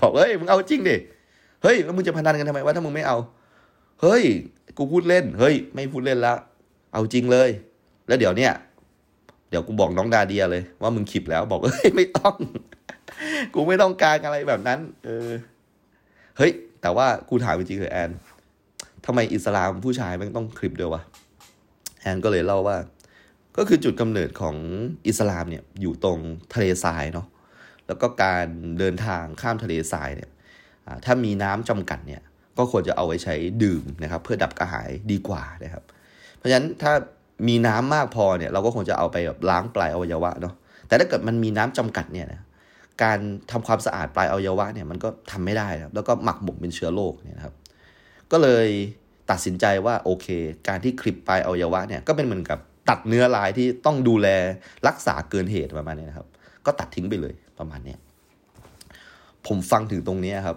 [0.00, 0.96] บอกเฮ้ยมึงเอาจริงดิ
[1.62, 3.16] เฮ้ยแล้วมึงจะพนันกันทำไมว่าถ้ามึงไม่เอา
[4.02, 4.22] เฮ้ย
[4.76, 6.34] กูพูดเล่น เฮ้ย ไม่พูดเล่นละ
[6.92, 7.50] เอาจริงเลย
[8.08, 8.52] แล้วเดี๋ยวเนี่ย
[9.50, 12.36] เดี๋ยวกูบอกน้องดาเดียเลย ว่ามึงขิบแล้วบอกเฮ้ยไม่ต้อง
[13.54, 15.30] กูไม่ต้องการอะไรแบบนั้น เออ
[16.38, 18.10] เฮ้ย แต่ว่ากูถามจริงๆเหรอแอน
[19.06, 21.02] ทำไมอิสลามผู้ชายมันต้องคลิปด้วยวะ
[22.00, 22.76] แอนก็เลยเล่าว่า
[23.56, 24.56] ก็คือจุดกำเนิดของ
[25.06, 26.18] อิสลามเนี่ยอยู่ตรง
[26.54, 27.26] ทะเลทรายเนาะ
[27.86, 28.46] แล้วก็การ
[28.78, 30.30] เดินทางข้ามทะเลทรายเนี่ย
[31.04, 32.22] ถ้ามีน้ำจำกัดเนี่ย
[32.58, 35.82] ก็ควรจะเอาไว้ใช้ดื่มนะครับ เพื่อดับกระหายดีกว่านะครับ
[36.36, 36.92] เพราะฉะนั้นถ้า
[37.48, 40.54] มีน้ำมากพอเนี่ยเราก็คงจะเอาไปแบบล้างปลายอวัยวะเนาะ
[40.86, 42.40] แต่ถ้าเกิดมันมีน้ำจำกัดเนี่ยนะ
[43.02, 43.18] การ
[43.50, 47.54] ทำความสะอาดปลายอวัยวะเนี่ยมันก็ทำไม่ได้ครับแล้วก็หมักหมกเป็นเชื้อโรคเนี่ยครับ
[48.32, 48.68] ก็เลย
[49.30, 50.26] ตัดสินใจว่าโอเค
[50.68, 54.28] การที่คลิปปลายอวัยวะเนี่ยก็เป็นเหมือนกับตัดเนื้อลายที่ต้องดูแล
[54.88, 56.28] รักษาเกินเหตุประมาณนี้นะครับ
[56.66, 57.94] ก็ตัดทิ้งไปเลยประมาณนี้
[59.46, 60.56] ผมฟังถึงตรงนี้ครับ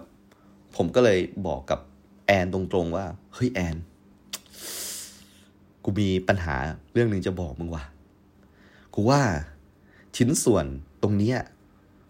[0.76, 1.80] ผมก็เลยบอกกับ
[2.26, 3.76] แอนตรงๆว่าเฮ้ยแอน
[5.90, 6.56] กูมีปัญหา
[6.92, 7.84] เรื่องหนึ่งจะบอกมึงว่ะ
[8.94, 9.20] กูว่า
[10.16, 10.66] ชิ้นส่วน
[11.02, 11.32] ตรงนี้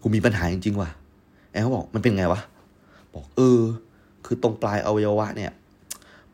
[0.01, 0.89] กูมีปัญหาจริงๆว่ะ
[1.51, 2.41] แอนบอกมันเป็นไงวะ
[3.13, 3.61] บอกเออ
[4.25, 5.51] คือตรงปลายอวัยวะเนี่ย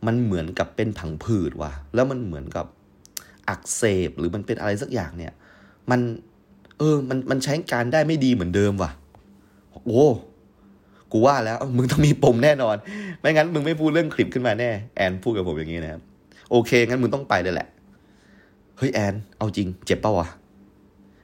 [0.06, 2.66] มันเหมือนกับเป็นผังผืดว่ะ แล้วมันเหมือนกับ
[3.50, 5.34] อักเสบหรือมันเป็นอะไรสักอย่างเนี่ย
[5.92, 6.00] มัน
[6.78, 8.92] เออ มันมันใช้การได้ไม่ดีเหมือนเดิมว่ะ
[9.86, 10.06] โอ้
[11.12, 12.76] กูว่าแล้วมึงต้องมีปมแน่นอน
[13.20, 16.02] ไม่งั้นมึงไม่พูดเรื่องคลิปขึ้นมาแน่ แอนพูดกับผมอย่างนี้นะครับ
[16.52, 17.68] โอเค งั้นมึงต้องไปเลยแหละ
[18.78, 20.28] เฮ้ยแอน เอาจริง เจ็บเปล่าวะ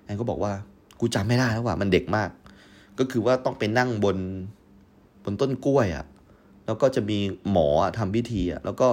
[0.04, 0.54] แอนก็บอกว่า
[1.00, 2.30] กูจำไม่ได้แล้วว่ะ มันเด็กมาก
[3.00, 4.18] ก็คือว่าต้องไปนั่งบน
[5.24, 6.06] บนต้นกล้วยอะ่ะ
[6.66, 7.18] แล้วก็จะมี
[7.52, 8.88] หมอทำพิธีอะ่ะ แล้วก็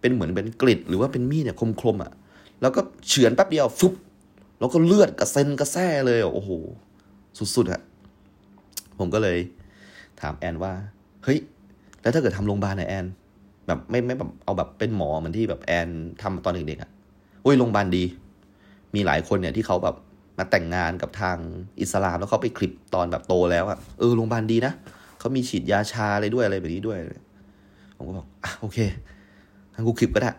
[0.00, 2.12] เป็นเหมือนเป็นกริดหรือว่าเป็นมีดเนี่ยคมๆอะ่ะ
[2.60, 3.94] แล้วก็เฉือนแป๊บเดียวฟุบ
[4.58, 6.50] แล้วก็เลือดกระเซ็นกระแซ่เลยโอ้โห
[7.54, 7.80] สุดๆอะ
[8.98, 9.38] ผมก็เลย
[10.20, 10.72] ถามแอนว่า
[11.24, 11.38] เฮ้ย
[12.02, 13.06] แล้วถ้าเกิดทำโรงพยาบาลนะแอน
[13.66, 15.88] แบบไม่ไม่แบบเอาแบบเป็นหมอเหมือนที่แบบแอน
[16.22, 16.90] ทำตอนเด็กๆอะ่ะ
[17.42, 18.04] โอ้ยโรงพยาบาลดี
[18.94, 19.96] มีหลายคนเนี่ยที่เขาแบบ
[20.38, 21.36] มาแต่งงานกับทาง
[21.80, 24.72] อิสลามแล้วเขาไปคลิปตอนแบบโตแล้วอะ่ะเออโรงพยาบาลดีนะ
[25.18, 26.98] เขามีฉีดยาชาอะไรด้วยอะไรแบบนี้ด้วย
[27.96, 28.78] ผมก็บอกอะโอเค
[29.74, 30.30] ทางกูคลิปก็ได้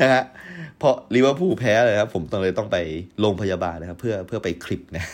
[0.00, 0.24] นะฮะ
[0.78, 2.76] เพราะลิเวอร์พูลแพ้เลยครับ ผมต้องเลยต้องไป
[3.20, 5.04] โรงพยาบาลนะครับ เพื่อเพื่อไปคลิปนะ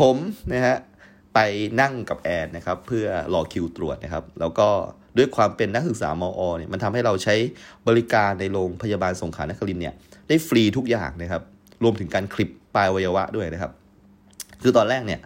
[0.00, 0.16] ผม
[0.52, 0.76] นะฮะ
[1.34, 1.38] ไป
[1.80, 4.68] นั่งกับแอนนะครับเพื่อรอคิวตรวจนะครับ แล้วก็
[5.18, 7.34] ด้วยความเป็นนักศึกษามอเนี่ยมันทำให้เราใช้
[7.88, 9.94] บริการในโรงพยาบาลสงขลานครินเนี่ย
[10.28, 11.42] ได้ฟรีทุกอย่างนะครับ
[11.82, 13.72] รวมถึงการคลิปปลายวัยวะด้วยนะครับ
[14.62, 15.20] คือตอนแรกเนี่ย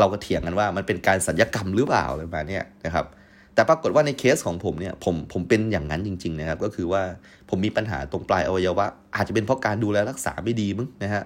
[0.00, 3.06] เราก็เถียงกันว่ามันเป็นการสัญญกรรมหรือเปล่าอะไรแบบนี้นะครับ
[3.54, 7.02] แต่ปรากฏว่าในเคสของผมเนี่ยผมผมเป็นอย่างนั้นจริง ๆนะครับ ก็คือว่า
[7.48, 11.22] ผมมีปัญหาตรงปลายอวัยวะ อาจจะเป็นเพราะการดูแลรักษาไม่ดีมั้งนะฮะ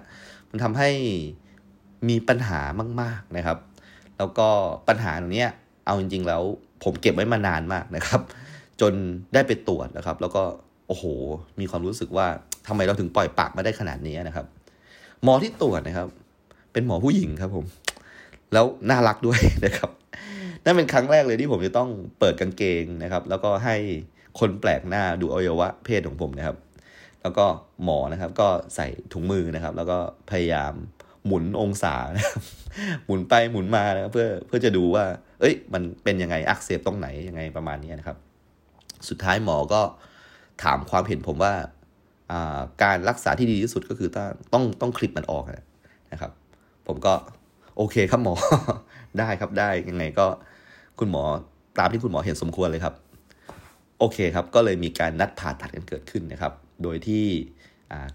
[0.49, 0.89] มันทำให้
[2.09, 2.61] มีปัญหา
[3.01, 3.57] มาก ๆนะครับ
[4.17, 4.47] แล้วก็
[4.87, 5.45] ปัญหาตรงนี้
[5.85, 6.41] เอาจริงๆแล้ว
[6.83, 8.21] ผมเก็บไว้มานานมากนะครับ
[8.81, 8.93] จน
[9.33, 10.43] ได้ไปตรวจนะครับ แล้วก็
[10.87, 11.03] โอ้โห
[11.59, 12.27] มีความรู้สึกว่า
[12.67, 14.45] ทำไมเราถึงปล่อยปากมาได้ขนาดนี้นะครับ
[15.23, 16.07] หมอที่ตรวจนะครับ
[16.73, 17.65] เป็นหมอผู้หญิงครับผม
[18.53, 19.89] แล้วน่ารักด้วยนะครับ
[20.63, 23.75] นั่นเป็นครั้งแรกเลยที่ผมจะต้องเปิดกางเกงนะครับ แล้วก็ให้
[24.39, 26.57] คนแปลกหน้าดูอวัยวะเพศของผมนะครับ
[27.21, 27.45] แล้วก็
[27.83, 29.97] หมอนะครับ ก็ใส่ถุงมือนะครับ แล้วก็
[30.31, 30.73] พยายาม
[31.27, 31.95] หมุนองศา
[33.05, 35.05] หมุนไปหมุนมานะครับเพื่อเพื่อจะดูว่า
[35.39, 38.17] เอ้ย มันเป็นยังไงอักเสบตรงไหนยังไงประมาณนี้นะครับ
[39.09, 39.81] สุดท้ายหมอก็
[40.63, 41.53] ถามความเห็นผมว่า
[42.83, 45.45] การรักษาที่ดีที่สุดก็คือต้องต้องต้องคลิปมันออก
[46.11, 46.31] นะครับ
[46.87, 47.13] ผมก็
[47.77, 48.33] โอเคครับหมอ
[49.19, 50.27] ได้ครับได้ยังไงก็
[50.99, 51.23] คุณหมอ
[51.79, 52.95] ตามที่คุณหมอเห็นสมควรเลยครับ
[53.99, 57.25] โอเคครับก็เลยมีการนัดผ่าตัดกันเกิดขึ้นนะครับ โดยที่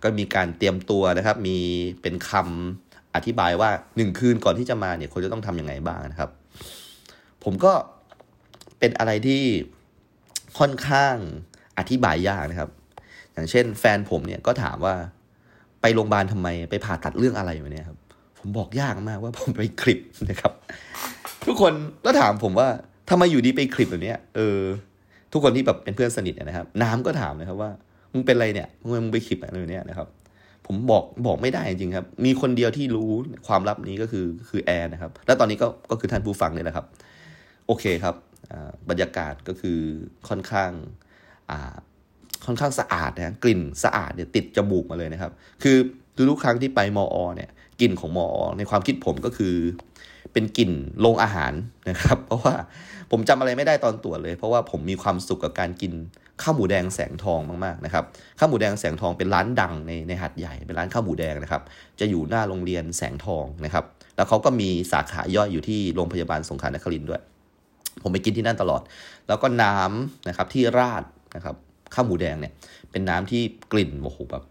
[0.03, 1.59] ก็มีการเตรียมตัวนะครับ มี
[2.03, 6.31] เป็นคำ อธิบายว่าหนึ่งคืนก่อนที่จะมาเนี่ยคนจะต้องทํำยังไงบ้างนะครับ
[7.44, 7.73] ผมก็
[8.79, 9.42] เป็นอะไรที่
[10.59, 11.14] ค่อนข้าง
[11.79, 12.70] อธิบายยากนะครับ
[13.33, 14.94] อย่างเช่น แฟนผมเนี่ยก็ถามว่า
[15.81, 17.99] ไปโรงพยาบาลทำไมไปผ่าตัดเรื่องอะไรอยู่เนี่ยครับ
[18.38, 20.53] ผมบอกยากมากว่าผมไปคลิปนะครับ
[21.46, 21.73] ทุกคน
[22.05, 22.68] ก็ถามผมว่า
[23.11, 24.61] ทำไมอยู่ดีไปคลิปแบบนี้เออ
[25.33, 27.70] ทุกคนที่แบบเป็นเพื่อนสนิทนะครับ น้ำก็ถามนะครับว่า
[28.12, 30.09] มึงเป็นอะไรเนี่ยมึงมึงไปคลิปอะไรเนี่ยนะครับ
[30.72, 33.11] ผมบอกบอกไม่ได้จริงครับ มีคนเดียวที่รู้
[33.46, 36.87] ความลับนี้ก็คือคือแอร์นะครับ และตอนนี้ก็ก็คือท่านผู้ฟังนี่แหละครับ
[37.66, 38.14] โอเคครับ
[38.90, 39.78] บรรยากาศก็คือ
[40.28, 40.70] ค่อนข้าง
[42.46, 45.76] ค่อนข้างสะอาดนะกลิ่นสะอาดเนี่ยติดจมูกมาเลยนะครับ คือ
[46.30, 49.54] ทุกครั้งที่ไปมออเนี่ยกลิ่นของมออในความคิดผมก็คือ
[50.33, 51.53] เป็นกลิ่นโรงอาหาร
[51.88, 52.55] นะครับ เพราะว่า
[53.11, 55.93] ผมจำอะไรไม่ได้ตอนตรวจเลย เพราะว่าผมมีความสุขกับการกิน
[56.43, 58.05] ข้าวหมูแดงแสงทองมากๆนะครับ
[58.38, 61.62] ข้าวหมูแดงแสงทองเป็นร้านดังในในหัดใหญ่เป็นร้านข้าวหมูแดงนะครับ
[62.01, 63.85] จะอยู่หน้าโรงเรียนแสงทองนะครับ
[64.16, 67.23] แล้วเขาก็มีสาขาย่อยอยู่ที่โรงพยาบาลสงขลานครินด้วย
[68.03, 68.83] ผมไปกินที่นั่นตลอด
[69.29, 71.05] แล้วก็น้ำนะครับที่ราด
[71.37, 71.55] นะครับ
[71.95, 72.53] ข้าวหมูแดงเนี่ย
[72.90, 74.43] เป็นน้ำที่กลิ่นโอ้โหแบบ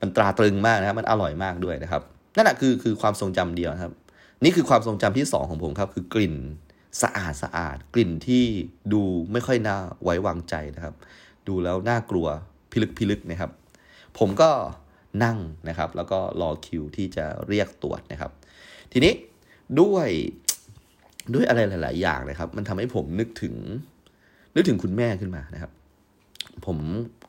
[0.00, 2.02] มันตราตรึงมากนะครับมันอร่อยมากด้วยนะครับ
[2.36, 3.92] นั่นแหะคือคือความทรงจำเดียวครับ
[4.44, 6.34] นี่คือความทรงจำที่ 2 ของผมครับ คือกลิ่น
[7.02, 8.44] สะอาดสะอาด กลิ่นที่
[8.92, 9.02] ดู
[9.32, 10.94] ไม่ค่อยน่าไว้วางใจนะครับ
[11.48, 12.26] ดูแล้วน่ากลัว
[12.70, 13.50] พิลึกพิลึกนะครับ
[14.18, 14.50] ผมก็
[15.24, 18.30] นั่งนะครับ แล้วก็รอคิวที่จะเรียกตรวจนะครับ
[18.92, 19.12] ทีนี้
[19.80, 20.08] ด้วย
[21.34, 23.54] ด้วยอะไรหลาย ๆ อย่างนะครับ มันทำให้ผมนึกถึง
[24.54, 25.72] นึกถึงคุณแม่ขึ้นมานะครับ
[26.66, 26.78] ผม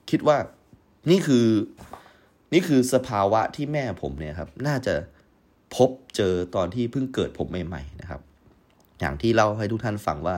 [0.09, 0.37] คิดว่า
[1.11, 1.45] นี่คือ
[2.53, 4.93] นี่คือสภาวะที่แม่ผมเนี่ยครับ น่าจะ
[5.75, 8.21] พบเจอตอนที่เพิ่งเกิดผมใหม่ๆนะครับ
[8.99, 10.35] อย่างที่เล่าให้ทุกท่านฟังว่า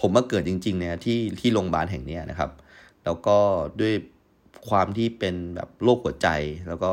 [0.00, 2.50] ผมมาเกิดจริงๆเนี่ยที่ที่โรงพยาบาลแห่งนี้นะครับ
[3.04, 3.38] แล้วก็
[3.80, 3.94] ด้วย
[4.68, 6.28] ความที่เป็นแบบโรคหัวใจ
[6.68, 6.92] แล้วก็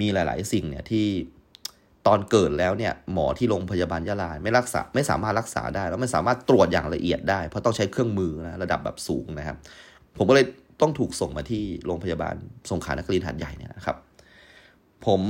[0.00, 1.06] มีหลาย ๆ สิ่งเนี่ยที่
[2.06, 9.56] ตอนเกิดแล้วเนี่ยหมอที่โรงพยาบาลยะลาไม่รักษาไม่สามารถรักษาได้ แล้วไม่สามารถตรวจอย่างละเอียดได้ เพราะต้องใช้เครื่องมือนะระดับแบบสูงนะครับ
[10.16, 10.46] ผมก็เลย
[10.80, 12.34] ต้องถูกส่งมาที่โรงพยาบาล
[12.70, 13.96] สงขลานครินทร์หัดใหญ่เนี่ยนะครับ
[15.06, 15.22] ผม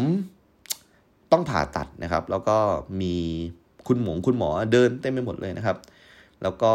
[1.32, 2.56] ต้องผ่าตัดนะครับ แล้วก็
[3.00, 3.14] มี
[3.88, 5.76] คุณหมอคุณหมอเดินเต็มไปหมดเลยนะครับ
[6.42, 6.72] แล้วก็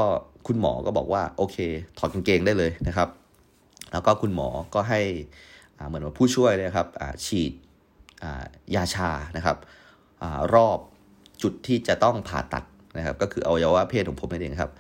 [0.47, 1.57] คุณหมอก็บอกว่าโอเค
[1.97, 3.09] ถอดกางเกงได้เลยนะครับ
[3.91, 5.01] แล้วก็คุณหมอก็ให้
[5.87, 6.87] เหมือนว่าผู้ช่วยนะครับ
[7.25, 7.51] ฉีด
[8.75, 9.57] ยาชานะครับ
[10.21, 10.23] อ
[10.55, 10.79] รอบ
[11.41, 12.63] จุดที่จะต้องผ่าตัด
[12.97, 14.71] นะครับ ก็คืออวัยวะเพศของผมนั่นเองครับ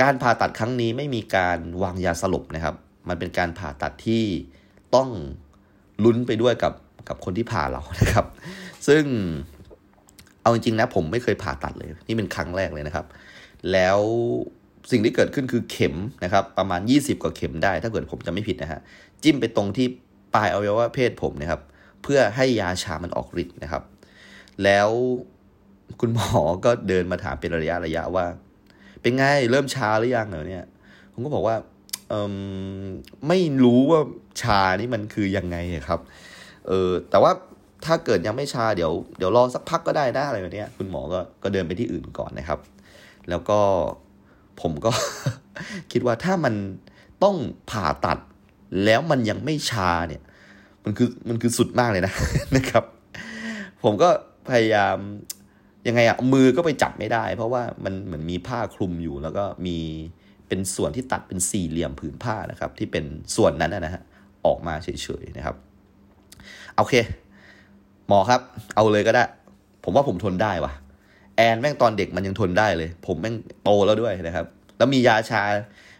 [0.00, 2.74] การผ่าตัดครั้งนี้ไม่มีการวางยาสลบนะครับ
[3.08, 4.24] มันเป็นการผ่าตัดที่
[4.94, 5.08] ต้อง
[6.04, 6.72] ลุ้นไปด้วยกับ
[7.08, 8.26] กับคนที่ผ่าเรานะครับ
[8.88, 9.02] ซึ่ง
[10.42, 13.06] เอาจริงๆนะผมไม่เคยผ่าตัดเลย นี่เป็นครั้งแรกเลยนะครับ
[13.72, 13.98] แล้ว
[14.90, 15.94] สิ่งที่เกิดขึ้นคือเข็ม
[16.24, 18.80] นะครับ ประมาณ 20 กว่าเข็มได้ ถ้าเกิดผมจะไม่ผิดนะฮะ
[19.22, 19.86] จิ้มไปตรงที่
[20.34, 21.60] ปลายอวัยวะเพศผมนะครับ
[22.02, 23.82] เพื่อให้ยาชามันออกฤทธิ์นะครับ
[24.64, 24.88] แล้ว
[26.00, 28.24] คุณหมอก็เดินมาถามเป็นระยะระยะว่า
[29.02, 30.64] เป็นไงเริ่มชาหรือยังเหรอเนี่ย
[31.12, 31.56] ผมก็บอกว่า
[33.28, 34.00] ไม่รู้ว่า
[34.42, 35.56] ชานี่มันคือยังไง
[35.88, 36.00] ครับ
[36.68, 37.32] เออแต่ว่า
[37.84, 42.58] ถ้าเกิดยังไม่ชาเดี๋ยวเดี๋ยวรอสักพักก็ได้นะอะไรแบบนี้คุณหมอก็ก็เดินไปที่อื่นก่อนนะครับ
[43.28, 43.58] แล้วก็
[44.60, 44.90] ผมก็
[45.92, 46.54] คิดว่าถ้ามัน
[47.24, 47.36] ต้อง
[47.70, 48.18] ผ่าตัด
[48.84, 50.22] แล้วมันยังไม่ชาเนี่ย
[50.84, 52.12] มันคือมันคือสุดมากเลยนะ
[52.56, 52.84] นะครับ
[53.82, 54.08] ผมก็
[54.48, 54.96] พยายาม
[55.86, 59.78] ยังไงอะมือก็ไปจับไม่ได้ เพราะว่ามันเหมือนมีผ้าคลุมอยู่ แล้วก็มี
[60.48, 63.04] เป็นส่วนที่ตัดเป็นสี่เหลี่ยมผืนผ้านะครับ ที่เป็น
[63.36, 64.02] ส่วนนั้นนะฮะ
[64.46, 64.88] ออกมาเฉ
[65.22, 65.56] ยๆนะครับ
[66.78, 66.94] โอเค
[68.08, 68.40] หมอครับ
[68.74, 69.24] เอาเลยก็ได้
[69.84, 70.72] ผมว่าผมทนได้วะ
[71.36, 74.46] แอนแม่งตอนเด็กมันยังทนได้เลย ผมแม่งโตแล้วด้วยนะครับ
[74.78, 75.42] แล้วมียาชา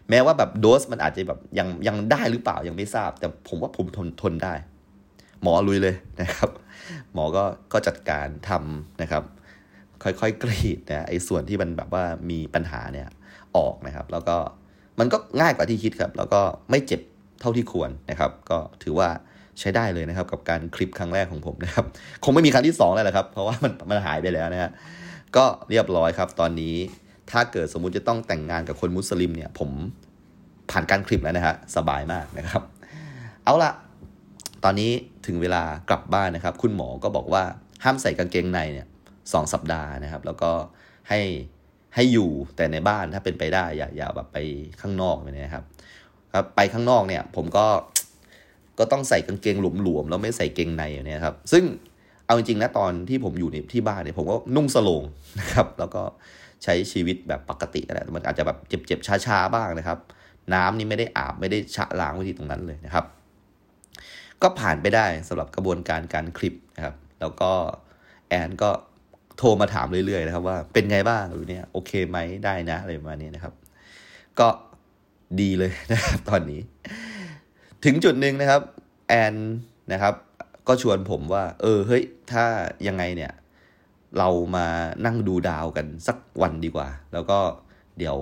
[0.09, 4.53] แม้ว่าแบบโดสมันอาจจะแบบยังยังได้หรือเปล่ายังไม่ทราบ แต่ผมว่าผมทนทนได้
[5.41, 6.49] หมอลุยเลยนะครับ
[7.13, 9.23] หมอก็ก็จัดการทำนะครับ
[10.03, 13.07] ค่อยๆกรีดนะไอ้ส่วนที่มันแบบว่ามีปัญหาเนี่ย
[13.57, 14.37] ออกนะครับ แล้วก็
[14.99, 17.01] มันก็ง่ายกว่าที่คิดครับ แล้วก็ไม่เจ็บ
[17.41, 19.09] เท่าที่ควรนะครับ ก็ถือว่า
[19.59, 21.85] ใช้ได้เลยนะครับ กับการคลิปครั้งแรกของผมนะครับ
[22.23, 24.71] คงไม่มีครั้งที่2แล้วแหละครับ เพราะว่ามันมันหายไปแล้วนะฮะ
[25.35, 26.75] ก็เรียบร้อยครับ ตอนนี้
[27.31, 29.69] ถ้าเกิดสมมุติจะต้องแต่งงานกับคนมุสลิมเนี่ย ผม
[30.71, 32.61] ผ่านการคลิปแล้วนะฮะสบายมากนะครับ
[33.43, 33.71] เอาละ
[34.63, 34.91] ตอนนี้
[35.27, 37.43] ถึงเวลากลับบ้านนะครับ คุณหมอก็บอกว่า
[37.83, 38.87] ห้ามใส่กางเกงในเนี่ย
[39.33, 40.51] สองสัปดาห์นะครับ แล้วก็
[41.09, 41.19] ให้
[41.95, 44.37] ให้อยู่แต่ในบ้านถ้าเป็นไปได้อย่าอย่าแบบไป
[44.81, 45.63] ข้างนอกนะครับ
[46.33, 47.65] ครับไปข้างนอกเนี่ย ผมก็
[48.79, 51.63] ก็ต้องใส่กางเกงหลวมๆแล้วไม่ใส่เกงในเนี่ยครับ ซึ่ง
[52.25, 55.03] เอาจริงๆนะตอนที่ผมอยู่ในที่บ้านเนี่ยผมก็นุ่งสโลง
[55.39, 56.01] นะครับ แล้วก็
[56.63, 59.97] ใช้ชีวิตแบบปกตินะมันอาจจะแบบเจ็บๆช้าๆบ้างนะครับ
[60.53, 63.05] น้ำนี่ไม่ได้อาบไม่ได้ชะล้างไว้ที่ตรงนั้นเลยนะครับ
[64.41, 67.51] ก็ผ่านไปได้สำหรับกระบวนการการคลิปนะครับ แล้วก็
[68.29, 68.69] แอนก็
[69.37, 73.53] โทรมาถามเรื่อยๆนะครับว่าเป็นไงบ้างหรือเนี่ยโอเคไหมได้นะอะไรประมาณนี้นะครับ
[74.39, 74.47] ก็
[75.41, 76.61] ดีเลยนะครับตอนนี้
[77.85, 78.61] ถึงจุดหนึ่งนะครับ
[79.07, 79.35] แอน
[79.93, 80.13] นะครับ
[80.67, 82.45] ก็ชวนผมว่า เออเฮ้ยถ้า
[82.87, 83.31] ยังไงเนี่ย
[84.17, 84.67] เรามา
[85.05, 87.39] นั่งดูดาวกันสักวันดีกว่า แล้วก็
[87.97, 88.17] เดี๋ยว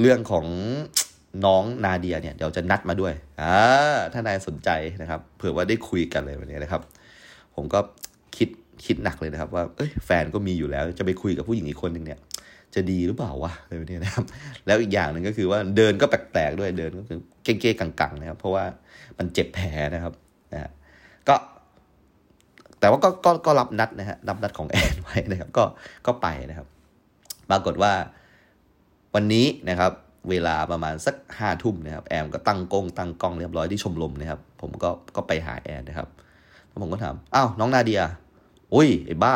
[0.00, 0.46] เรื่องของ
[1.44, 3.54] น้องนาเดียเนี่ยเดี๋ยวจะนัดมาด้วยอ่า
[4.12, 4.70] ถ้านายสนใจ
[5.02, 6.82] นะครับ เผื่อว่าได้คุยกันเลยวันนี้นะครับ
[7.54, 7.78] ผมก็
[8.36, 8.48] คิด
[8.84, 12.18] คิดหนักเลยนะครับ ว่าเอ้ยแฟนก็มีอยู่แล้ว จะไปคุยกับผู้หญิงอีกคนหนึ่งเนี่ย
[12.76, 14.24] จะดีหรือเปล่าวะอะไรแบบนี้นะครับ
[14.66, 18.64] แล้วอีกอย่างหนึ่งก็คือว่าเดินก็แปลกๆด้วยเดินก็คือเก้ๆกังๆนะครับ เพราะว่า
[19.18, 20.12] มันเจ็บแผลนะครับ
[20.52, 20.70] นะฮะ
[21.28, 21.34] ก็
[22.80, 25.64] แต่ว่าก็ก็ก็รับนัดนะฮะรับนัดของแอนไว้นะครับ ก็
[26.06, 26.66] ก็ไปนะครับ
[27.50, 27.92] ปรากฏว่า
[29.14, 29.92] วันนี้นะครับ
[30.30, 36.08] เวลาประมาณสักห้าทุ่มนะครับ แอมก็ตั้งกล้องตั้งกล้องเรียบร้อยที่ชมรมนะครับ ผมก็ก็ไปหาแอนนะครับ
[36.68, 38.02] แล้วผมก็ถามอ้าวน้องนาเดีย
[38.74, 39.34] อุ้ยไอ้บ้า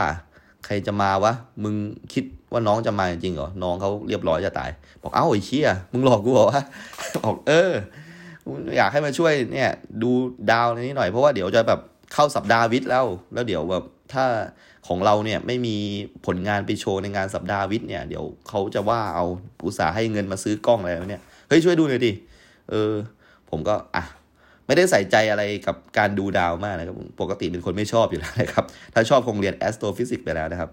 [0.66, 1.75] ใครจะมาวะ มึง
[2.12, 4.70] คิดว่าน้องจะมาจริงเหรอ น้องเขาเรียบร้อยจะตาย
[5.03, 6.62] บอกเอ้าไอ้เชี่ยมึงหลอกกูเหรอวะ
[7.16, 7.73] บอกเออ
[8.77, 9.70] อยากให้มาช่วยเนี่ย
[10.03, 10.11] ดู
[10.51, 11.81] ดาวในนี้หน่อยเพราะว่าเดี๋ยวจะแบบ
[12.12, 14.25] เข้าสัปดาห์วิทย์แล้ว แล้วเดี๋ยวแบบถ้า
[14.88, 15.77] ของเราเนี่ยไม่มี
[16.27, 19.27] ผลงานไปโชว์ในงานสัปดาห์วิทย์เนี่ยเดี๋ยวเขาจะว่าเอา
[19.66, 22.12] อุตสาห์ให้เงินมาซื้อกล้องอะไรเนี่ยเฮ้ยช่วยดูหน่อยดิ
[22.70, 22.92] เออ
[23.51, 24.05] ผมก็อะ
[24.70, 30.70] ไม่ได้ใส่ใจอะไรกับการดูดาวมากนะครับ ปกติเป็นคนไม่ชอบอยู่แล้วนะครับ ถ้าชอบคงเรียน astrophysics ไปแล้วนะครับ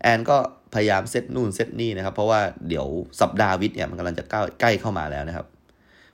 [0.00, 0.36] แอนก็
[0.74, 2.86] พยายามเซตนู่นเซตนี่นะครับ เพราะว่าเดี๋ยว
[3.20, 4.24] สัปดาห์วิทย์เนี่ยมันกำลังจะ
[4.60, 5.46] ใกล้เข้ามาแล้วนะครับ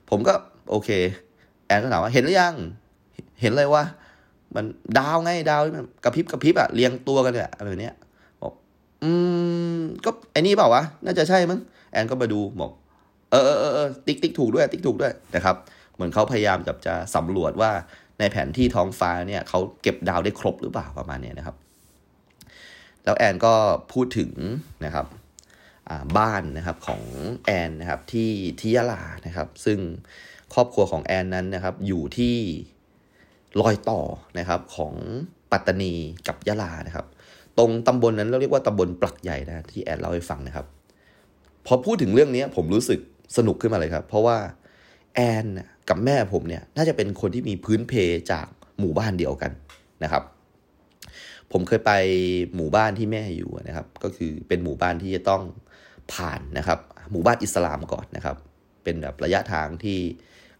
[0.09, 0.33] ผมก็
[0.69, 0.89] โอเค
[1.65, 2.53] แอนก็ถามว่าเห็นหรือยัง
[3.41, 3.83] เห็นเลยว่า
[4.55, 4.65] มัน
[4.97, 7.95] ดาวไงดาวมันกระพริบกระพริบอะเรียงตัวกันเนี่ยอะไรเนี้ย
[8.41, 8.53] บอก
[9.03, 9.11] อื
[9.75, 11.59] มก็ไอ้นี่เปล่าวะน่าจะใช่มั้ง
[11.91, 12.71] แอนก็มาดูบอก
[13.31, 15.55] เออเออเออติ๊กติ๊กถูกด้วยติ๊กถูกด้วยนะครับ
[15.95, 17.71] เหมือนเขาพยายามจะจะสำรวจว่า
[18.19, 21.55] ในแผนที่ท้องฟ้าเนี่ยเขาเก็บดาวได้ครบหรือเปล่าประมาณนี้นะครับ
[23.03, 23.53] แล้วแอนก็
[23.91, 24.31] พูดถึง
[24.85, 25.07] นะครับ
[26.17, 27.01] บ้านนะครับของ
[27.45, 29.79] แอนนะครับที่ที่ยะลานะครับ ซึ่ง
[30.53, 32.35] ครอบครัวของแอนนั้นนะครับ อยู่ที่
[33.61, 33.99] รอยต่อ
[34.39, 34.93] นะครับของ
[35.51, 35.93] ปัตตานี
[36.27, 37.05] กับยะลานะครับ
[37.57, 40.65] ตรงตำบลนนั้นเราเรียกว่าตำบลปลักใหญ่นะที่แอนเล่าให้ฟังนะครับ
[41.65, 42.99] พอพูดถึงเรื่องนี้ผมรู้สึก
[43.37, 44.37] สนุกขึ้นมาเลยครับ เพราะว่า
[45.15, 45.47] แอน
[45.89, 47.93] กับแม่ผมเนี่ยน่าจะเป็นคนที่มีพื้นเพ
[48.31, 48.47] จาก
[48.79, 49.51] หมู่บ้านเดียวกัน
[50.03, 50.23] นะครับ
[51.51, 51.91] ผมเคยไป
[52.55, 55.41] หมู่บ้านที่แม่อยู่นะครับ ก็คือเป็นหมู่บ้านที่จะต้อง
[56.13, 56.79] ผ่านนะครับ
[57.11, 58.35] หมู่บ้านอิสลามก่อนนะครับ
[58.83, 59.97] เป็นแบบระยะทางที่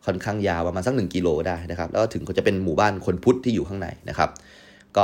[0.06, 4.30] ค่อนข้างยาวประมาณสักหนึ่งกิโลได้นะครับ แล้วถึงก็จะเป็นหมู่บ้านคนพุทธที่อยู่ข้างในนะครับ
[4.98, 5.04] ก็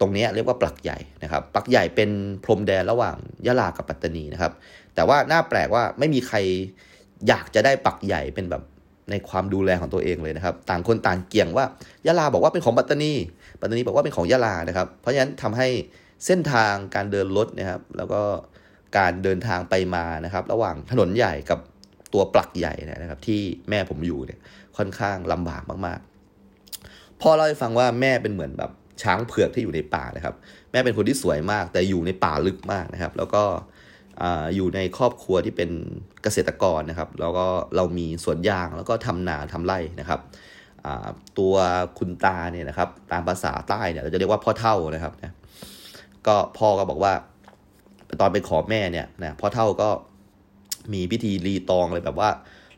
[0.00, 2.10] ตรงนี้เรียกว่าปลักใหญ่นะครับปลักใหญ่เป็น
[2.44, 4.52] พรมแดนระหว่างยะลากับปัตตานีนะครับ
[4.94, 6.36] แต่ว่าน่าแปลกว่าไม่มีใคร
[7.28, 8.62] อยากจะได้ปักใหญ่เป็นแบบ
[9.10, 11.64] ในความดูแลของตัวเองเลยนะครับ ต่างคนต่างเกี่ยงว่า
[12.06, 13.12] ยะลาบอกว่าเป็นของปัตตานี
[13.60, 15.68] ปัตตานีบอกว่าเป็นของยะลานะครับ เพราะฉะนั้นทำให้
[16.26, 18.20] เส้นทางการเดินรถนะครับแล้วก็
[18.98, 21.58] การเดินทางไปมานะครับ ระหว่างถนนใหญ่กับ
[22.12, 24.38] ตัวปลักใหญ่นะครับ ที่แม่ผมอยู่เนี่ย
[24.76, 28.70] ค่อนข้างลำบากมากๆพ่อเล่าให้ฟังว่าแม่เป็นเหมือนแบบ
[29.02, 30.34] ช้างเผือกที่อยู่ในป่านะครับ
[30.72, 33.42] แม่เป็นคนที่สวยมาก แต่อยู่ในป่าลึกมากนะครับ แล้วก็
[34.54, 35.70] อยู่ในครอบครัวที่เป็น
[36.22, 40.20] เกษตรกรนะครับ แล้วก็เรามีสวนยางแล้วก็ทำนาทำไร่นะครับ
[41.38, 41.54] ตัว
[41.98, 45.32] คุณตาเนี่ยนะครับ ตามภาษาใต้เนี่ยเราจะเรียกว่าพ่อเท่านะครับนะ
[46.26, 47.12] ก็พ่อก็บอกว่า
[48.20, 49.88] ตอนไปขอแม่เนี่ยนะพ่อเท่าก็
[50.92, 52.30] มีพิธีรีตองอะไรแบบว่า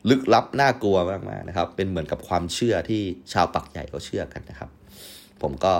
[0.09, 3.01] ลึกลับน่ากลัวมากๆนะครับ เป็นเหมือนกับความเชื่อที่
[3.33, 4.69] ชาวปักใหญ่เขาเชื่อกันนะครับ
[5.41, 5.73] ผมก็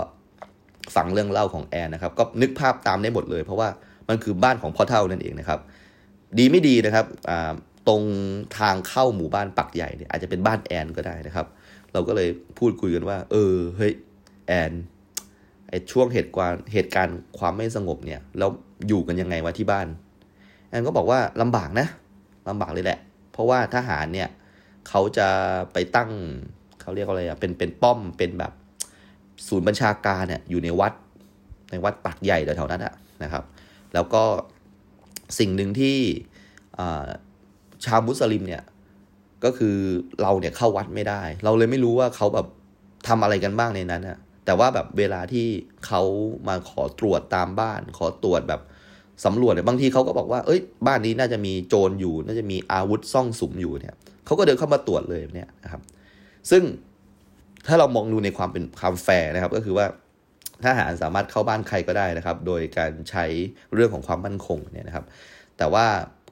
[0.95, 3.69] ฟังเรื่องเล่าของแอนนะครับ ก็นึกภาพตามได้หมดเลย เพราะว่า
[4.09, 5.59] มันคือบ้านของพ่อเท่านั่นเองนะครับ
[6.37, 7.05] ดีไม่ดีนะครับ
[7.87, 8.03] ตรง
[8.59, 11.47] ทางเข้าหมู่บ้านปักใหญ่เนี่ยอาจจะเป็นบ้านแอนก็ได้นะครับ
[11.93, 13.93] เราก็เลยพูดคุยกันว่า เออเฮ้ย
[14.47, 14.71] แอน
[15.69, 18.47] ไอช่วงเหตุการณ์เหตุการณ์ความไม่สงบเนี่ยเรา
[18.87, 19.87] อยู่กันยังไงวะที่บ้าน
[20.69, 21.87] แอนก็บอกว่าลำบากนะ
[22.49, 22.99] ลำบากเลยแหละ
[23.31, 24.29] เพราะว่าทหารเนี่ย
[24.89, 25.27] เขาจะ
[25.73, 26.11] ไปตั้ง
[26.81, 28.51] เขาเรียกว่าอะไรอะเป็นเป็นป้อมเป็นแบบ
[29.47, 30.93] ศูนย์บัญชาการเนี่ยอยู่ในวัด
[31.71, 33.43] ในวัดปักใหญ่แถวๆนั้นอะนะครับ
[33.93, 34.23] แล้วก็
[35.39, 35.97] สิ่งหนึ่งที่
[37.85, 38.63] ชาวมุสลิมเนี่ย
[39.43, 39.77] ก็คือ
[40.21, 42.47] เราเนี่ยเข้าวัดไม่ได้ เราเลยไม่รู้ว่าเขาแบบ
[43.07, 45.47] ทำอะไรกันบ้างในนั้นอะแต่ว่าแบบเวลาที่
[45.85, 46.01] เขา
[46.47, 48.61] มาขอตรวจตามบ้าน ขอตรวจแบบ
[49.25, 53.95] สำรวจเนี่ยบางทีเขาก็บอกว่า เอ้ย บ้านนี้น่าจะมีโจรอยู่ น่าจะมีอาวุธซ่องสุมอยู่เนี่ย
[54.25, 55.81] เขาก็เดินเข้ามาตรวจเลยเนี่ยนะครับ
[56.51, 56.63] ซึ่ง
[57.67, 59.85] ถ้าเรามองดูในความเป็นความแฟร์นะครับ ก็คือว่า
[60.65, 63.25] ทหารสามารถเข้าบ้านใครก็ได้นะครับ โดยการใช้
[63.73, 65.05] เรื่องของความมั่นคงเนี่ยนะครับ
[65.57, 65.85] แต่ว่า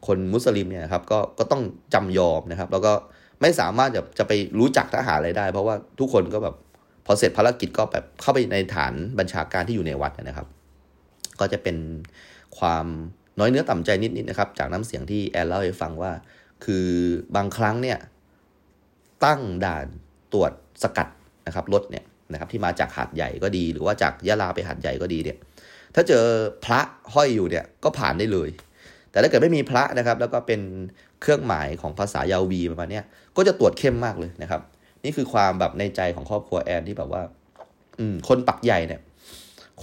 [0.07, 1.61] คนมุสลิมเนี่ยครับก็ก็ต้อง
[1.93, 2.93] จำยอมนะครับ แล้วก็
[3.41, 6.55] ไม่สามารถจะจะไปรู้จักทหารอะไรได้ เพราะว่าทุกคนก็แบบ
[7.05, 10.47] พอเสร็จภารกิจก็แบบเข้าไปในฐานบัญชาการที่อยู่ในวัดนะครับ
[11.39, 11.77] ก็จะเป็น
[12.59, 12.85] ความ
[13.39, 16.11] น้อยเนื้อต่ำใจนิดๆนนะครับ จากน้ำเสียงที่แอนเล่าให้ฟังว่า
[16.65, 16.87] คือ
[17.35, 17.97] บางครั้งเนี่ย
[19.25, 19.87] ตั้งด่าน
[20.33, 20.51] ตรวจ
[20.83, 21.07] สกัด
[21.47, 25.37] นะครับรถเนี่ย นะครับที่มาจากหาดใหญ่ก็ดี หรือว่าจากยะลาไปหาดใหญ่ก็ดีเนี่ย
[25.95, 26.23] ถ้าเจอ
[26.65, 26.79] พระ
[27.13, 28.49] ห้อยอยู่เนี่ยก็ผ่านได้เลย
[29.11, 30.61] แต่ถ้าเกิดไม่มีพระนะครับ แล้วก็เป็น
[31.21, 33.01] เครื่องหมายของภาษายาวีประมาณนี้
[33.37, 34.61] ก็จะตรวจเข้มมากเลยนะครับ
[35.03, 37.21] นี่คือความแบบในใจของครอบครัวแอนที่แบบว่า
[37.99, 39.01] อืมคนปักใหญ่เนี่ย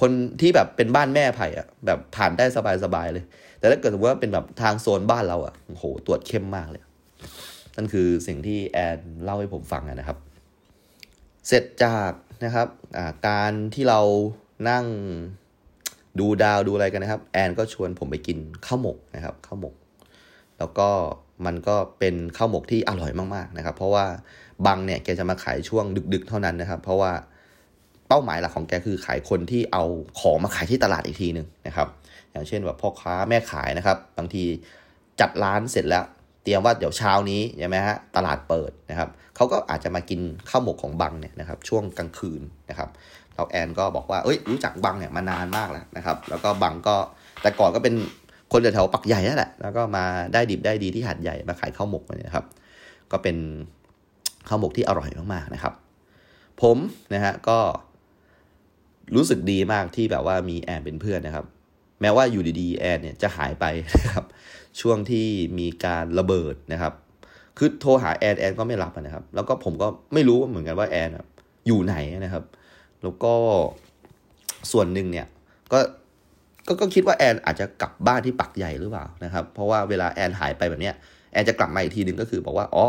[0.00, 2.44] คนที่แบบเป็นบ้านแม่ไผ่อะแบบผ่านได้
[2.84, 3.24] สบายๆเลย
[3.58, 6.82] แต่ถ้าเกิดสมมติว่าเป็นแบบทางโซนบ้านเราอะโอ้โหตรวจเข้มมากเลย
[7.76, 10.18] นั่นคือสิ่งที่แอนเล่าให้ผมฟังนะครับ
[11.48, 12.10] เสร็จจาก
[12.44, 12.68] นะครับ
[13.28, 14.00] การที่เรา
[14.70, 14.84] นั่ง
[16.18, 19.74] ดูดาวดูอะไรกันนะครับ แอนก็ชวนผมไปกินข้าวหมกนะครับข้าวหมก
[20.58, 20.88] แล้วก็
[21.46, 24.06] มันก็เป็นข้าวหมกที่อร่อยมากๆนะครับ เพราะว่า
[24.66, 27.12] บังเนี่ยแกจะมาขายช่วงดึกๆ เท่านั้นนะครับ เพราะว่า
[28.08, 29.84] เป้าหมายหลักของแกคือขายคนที่เอา
[30.20, 31.88] ของมาขายที่ตลาดอีกทีหนึ่งนะครับ
[32.30, 34.44] อย่างเช่นแบบพ่อค้าแม่ขายนะครับ บางที
[35.20, 36.04] จัดร้านเสร็จแล้ว
[36.48, 40.20] รียมว่าเดี๋ยวเช้านี้ใช่ไหมฮะตลาดเปิดนะครับเขาก็อาจจะมากิน
[40.50, 42.88] ข้าวหมกของบังเนี่ยนะครับช่วงกลางคืนนะครับ
[43.34, 46.96] เราแอนก็บอกว่าเอ้ยรู้จักบังเนี่ยมานานมากแล้วนะครับ แล้วก็บังก็
[47.42, 47.94] แต่ก่อนก็เป็น
[48.52, 52.46] คนแถวปักใหญ่นั่นแหละแล้วก็มาได้ดิบได้ดีที่หัดใหญ่มาขายข้าวหมกเนี่ยครับ
[53.12, 53.36] ก็เป็น
[54.48, 55.74] ข้าวหมกที่อร่อยมากๆนะครับ
[56.62, 56.76] ผม
[57.14, 57.58] นะฮะก็
[59.16, 61.44] รู้สึกดีมากที่แบบว่ามีแอนเป็นเพื่อนนะครับ
[62.00, 64.24] แม้ว่าอยู่ดีๆแอนเนี่ยจะหายไปนะครับ
[64.80, 65.26] ช่วงที่
[65.58, 66.92] มีการระเบิดนะครับ
[67.58, 71.10] คือโทรหาแอนแอนก็ไม่รับนะครับ แล้วก็ผมก็ไม่รู้เหมือนกันว่าแอน
[71.66, 72.44] อยู่ไหนนะครับ
[73.02, 73.32] แล้วก็
[74.72, 75.26] ส่วนหนึ่งเนี่ย
[75.72, 75.78] ก็
[76.66, 80.94] ก็ก็คิดว่าแอนอาจจะกลับบ้านที่ปักใหญ่หรือเปล่านะครับ เพราะว่าเวลาแอนหายไปแบบเนี้ย
[81.32, 82.86] แอนจะกลับมาอีกทีหนึ่งก็คือบอกว่าอ๋อ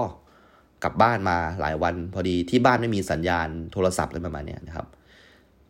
[0.84, 4.86] กลับบ้านมาหลายวันพอดีที่บ้านไม่มีสัญญาณโทรศัพท์อะไรประมาณนี้นะครับ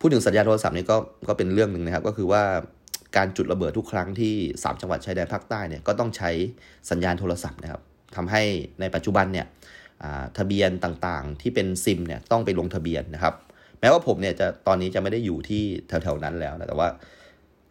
[0.00, 0.96] พูดถึงสัญญาณโทรศัพท์นี่ก็
[1.28, 2.42] ก็เป็นเรื่องหนึ่งนะครับ ก็คือว่า
[3.16, 6.30] การจุดระเบิดทุกครั้งที่ 3 จังหวัดชายแดนภาคใต้เนี่ยก็ต้องใช้
[6.90, 7.82] สัญญาณโทรศัพท์นะครับ
[8.16, 8.42] ทำให้
[8.80, 9.46] ในปัจจุบันเนี่ย
[10.38, 13.34] ทะเบียนต่างๆ ที่เป็นซิมเนี่ยต้องไปลงทะเบียนนะครับ
[13.80, 16.88] แม้ว่าผมเนี่ยจะตอนนี้จะไม่ได้อยู่ที่แถวๆนั้นแล้วนะแต่ว่า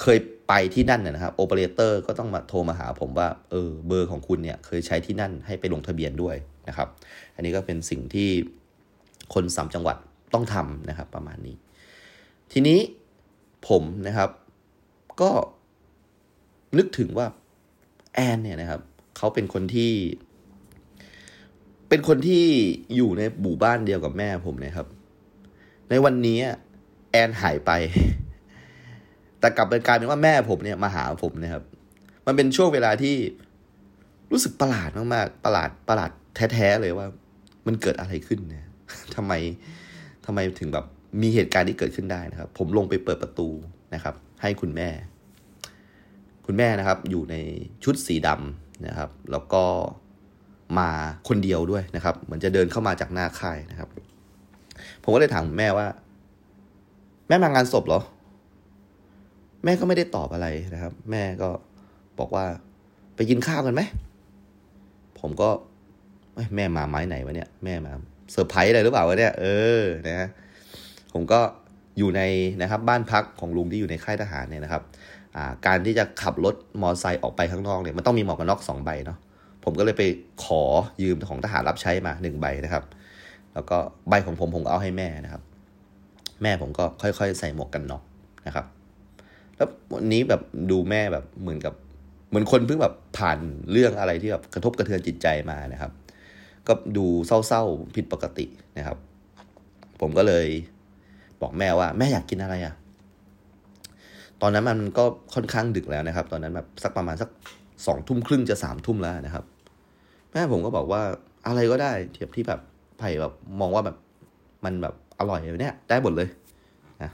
[0.01, 0.17] เคย
[0.47, 6.35] ไปที่นั่นนะครับโอเปอเรเตอร์ก็ต้องมาโทรมาหาผมว่าเออเบอร์ของคุณเนี่ยเคยใช้ที่นั่นให้ไปลงทะเบียนด้วย
[6.67, 6.87] นะครับ
[7.35, 8.29] อันนี้ก็เป็นสิ่งที่
[9.33, 9.97] คนสามจังหวัด
[10.33, 11.55] ต้องทำนะครับประมาณนี้
[12.51, 12.79] ทีนี้
[13.67, 14.29] ผมนะครับ
[15.21, 15.31] ก็
[16.77, 17.27] นึกถึงว่า
[18.13, 18.81] แอนเนี่ยนะครับ
[19.17, 19.91] เขาเป็นคนที่
[21.89, 22.43] เป็นคนที่
[22.95, 24.87] อยู่ในหมู่บ้านเดียวกับแม่ผมนะครับ
[25.89, 26.39] ในวันนี้
[27.11, 27.71] แอนหายไป
[29.39, 31.63] แต่กลับเป็นกลายเป็นว่าแม่ผมเนี่ยมาหาผมนะครับ
[32.25, 33.15] มันเป็นช่วงเวลาที่
[34.31, 36.11] รู้สึกประหลาดมากๆ ประหลาดประหลาด
[36.53, 37.07] แท้ๆเลยว่า
[37.67, 38.65] มันเกิดอะไรขึ้นเนี่ย
[39.15, 39.33] ทำไม
[40.25, 40.85] ทำไมถึงแบบ
[41.21, 43.49] มีเหตุการณ์ที่เกิดขึ้นได้นะครับ ผมลงไปเปิดประตู
[43.93, 44.89] นะครับ ให้คุณแม่
[46.45, 47.35] คุณแม่นะครับอยู่ใน
[47.83, 49.63] ชุดสีดำนะครับ แล้วก็
[50.79, 50.89] มา
[51.27, 53.89] คนเดียวด้วยนะครับ เหมือนจะเดินเข้ามาจากหน้าค่ายนะครับ
[55.03, 55.87] ผมก็เลยถามแม่ว่า
[57.27, 58.01] แม่มางานศพเหรอ
[59.63, 61.49] แม่ก็ไม่ได้ตอบอะไรนะครับ แม่ก็
[62.19, 62.45] บอกว่า
[63.15, 63.81] ไปกินข้าวกันไหม
[65.19, 65.49] ผมก็
[66.55, 67.91] แม่มาไม้ไหนวะเนี่ย แม่มา
[68.31, 69.45] เซอร์ไพรส์อะไรหรือเปล่าวะเนี่ย เอ
[69.81, 70.29] อ นะฮะ
[71.13, 71.39] ผมก็
[71.97, 72.21] อยู่ใน
[72.61, 74.83] นะครับบ้านพักของลุงที่อยู่ในค่ายทหารเนี่ยนะครับ
[75.67, 79.17] การที่จะขับรถมอเตอร์ไซค์ออกไปข้างนอกเนี่ยมันต้องมีหมวกกันน็อกสองใบเนาะ
[79.63, 80.03] ผมก็เลยไป
[80.43, 80.61] ขอ
[81.03, 82.83] ยืมของทหารรับใช้มาหนึ่งใบนะครับ
[83.53, 83.77] แล้วก็
[84.09, 85.41] ใบของผมผมเอาให้แม่นะครับ
[86.41, 88.03] แม่ผมก็ค่อยๆ ใส่หมวกกันน็อก
[88.47, 88.65] นะครับ
[89.57, 91.73] แล้ววันนี้แบบดูแม่แบบเหมือนกับ
[92.29, 93.39] เหมือนคนเพิ่งแบบผ่าน
[93.71, 95.91] เรื่องอะไรที่แบบกระทบกระเทือนจิตใจมานะครับ
[96.67, 98.45] ก็ดูเศร้าๆผิดปกติ
[98.77, 98.97] นะครับ
[100.01, 100.47] ผมก็เลย
[101.41, 102.73] บอกแม่ว่าแม่อยากกินอะไรอะ่ะ
[104.41, 107.29] ตอนนั้นมันก็ค่อนข้างดึกแล้วนะครับ ตอนนั้นแบบสักประมาณสัก
[107.85, 109.45] สองทุ่มครึ่งจะสามทุ่มแล้วนะครับ
[110.31, 111.01] แม่ผมก็บอกว่า
[111.47, 112.59] อะไรก็ได้เทียบที่แบบ
[112.97, 113.97] ไผ่แบบมองว่าแบบ
[114.65, 116.29] มันแบบอร่อยเนี้ยได้หมดเลย
[117.01, 117.11] นะ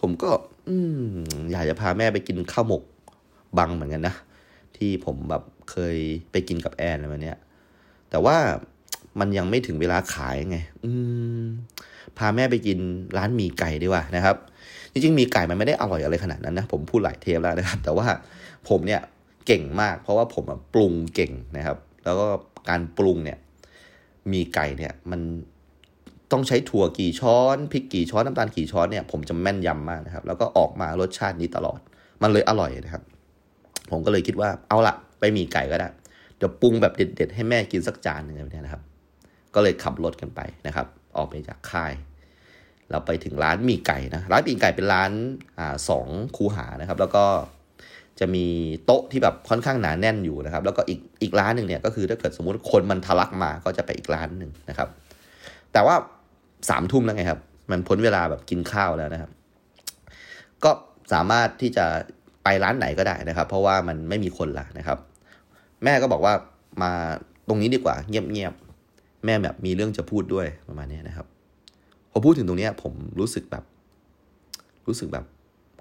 [0.00, 0.30] ผมก็
[0.68, 1.02] อืม
[1.52, 2.82] อยากจะพาแม่ไปกินข้าวหมก
[3.58, 4.14] บังเหมือนกันนะ
[4.76, 5.96] ที่ผมแบบเคย
[6.32, 7.38] ไปกินกับแอนอะไรแบบเนี้ย
[8.10, 8.36] แต่ว่า
[9.20, 10.90] มันยังไม่ถึงเวลาขายไง อื
[11.42, 11.44] ม
[12.18, 12.78] พาแม่ไปกิน
[13.16, 14.36] ร้านหมี่ไก่ดีกว่านะครับ
[14.92, 18.06] จริงๆ มีไก่มันไม่ได้อร่อยอะไรขนาดนั้นนะ ผมพูดหลายเทปแล้วนะครับ แต่ว่า
[18.68, 19.00] ผมเนี่ย
[19.46, 20.44] เก่งมาก เพราะว่าผม
[20.74, 22.26] ปรุงเก่งนะครับ แล้วก็
[22.68, 23.38] การปรุงเนี่ย
[24.32, 25.20] มีไก่เนี่ยมัน
[26.32, 31.78] ต้องใช้ถั่วกี่ช้อนพริกกี่ช้อนน้ำตาลกี่ช้อนเนี่ยผมจะแม่นยำมากนะครับ แล้วก็ออกมารสชาตินี้ตลอด
[32.22, 33.02] มันเลยอร่อยนะครับ
[33.90, 35.88] ผมก็เลยคิดว่าเอาละไปมีไก่ก็ได้
[36.36, 38.82] เดี๋ยวปรุงแบบเด็ดๆให้แม่กินสักจานหนึ่งแบบนี้นะครับ
[39.54, 40.86] ก็เลยขับรถกันไปนะครับ
[41.16, 41.92] ออกไปจากค่าย
[42.90, 45.10] เราไปถึงร้านมีไก่นะร้านมีไก่เป็นร้าน
[45.58, 46.06] อ่าสอง
[46.36, 47.24] คูหานะครับ แล้วก็
[48.20, 48.46] จะมี
[48.84, 54.88] โต๊ะที่แบบค่อนข้างหนาแน่นอยู่นะครับ แล้วก็อีกอีกร้านหนึ่งเนี่ยก็คือถ้าเกิดสมมติคนมันทะลักมาก็จะไปอีกร้านหนึ่งนะครับ
[55.72, 55.94] แต่ว่า
[56.70, 57.40] สามทุ่มแล้วไงครับ
[57.70, 59.30] มันพ้นเวลาแบบกินข้าวแล้วนะครับ
[60.64, 60.70] ก็
[61.12, 61.84] สามารถที่จะ
[62.44, 64.98] ไปร้านไหนก็ได้นะครับ เพราะว่ามันไม่มีคนละนะครับ
[65.84, 66.34] แม่ก็บอกว่า
[66.82, 66.92] มา
[67.48, 68.54] ตรงนี้ดีกว่าเงียบ
[69.24, 71.26] แม่แบบมีเรื่องจะพูดด้วยประมาณนี้นะครับ
[72.10, 73.64] พอพูดถึงตรงนี้ผมรู้สึกแบบ
[74.86, 75.24] รู้สึกแบบ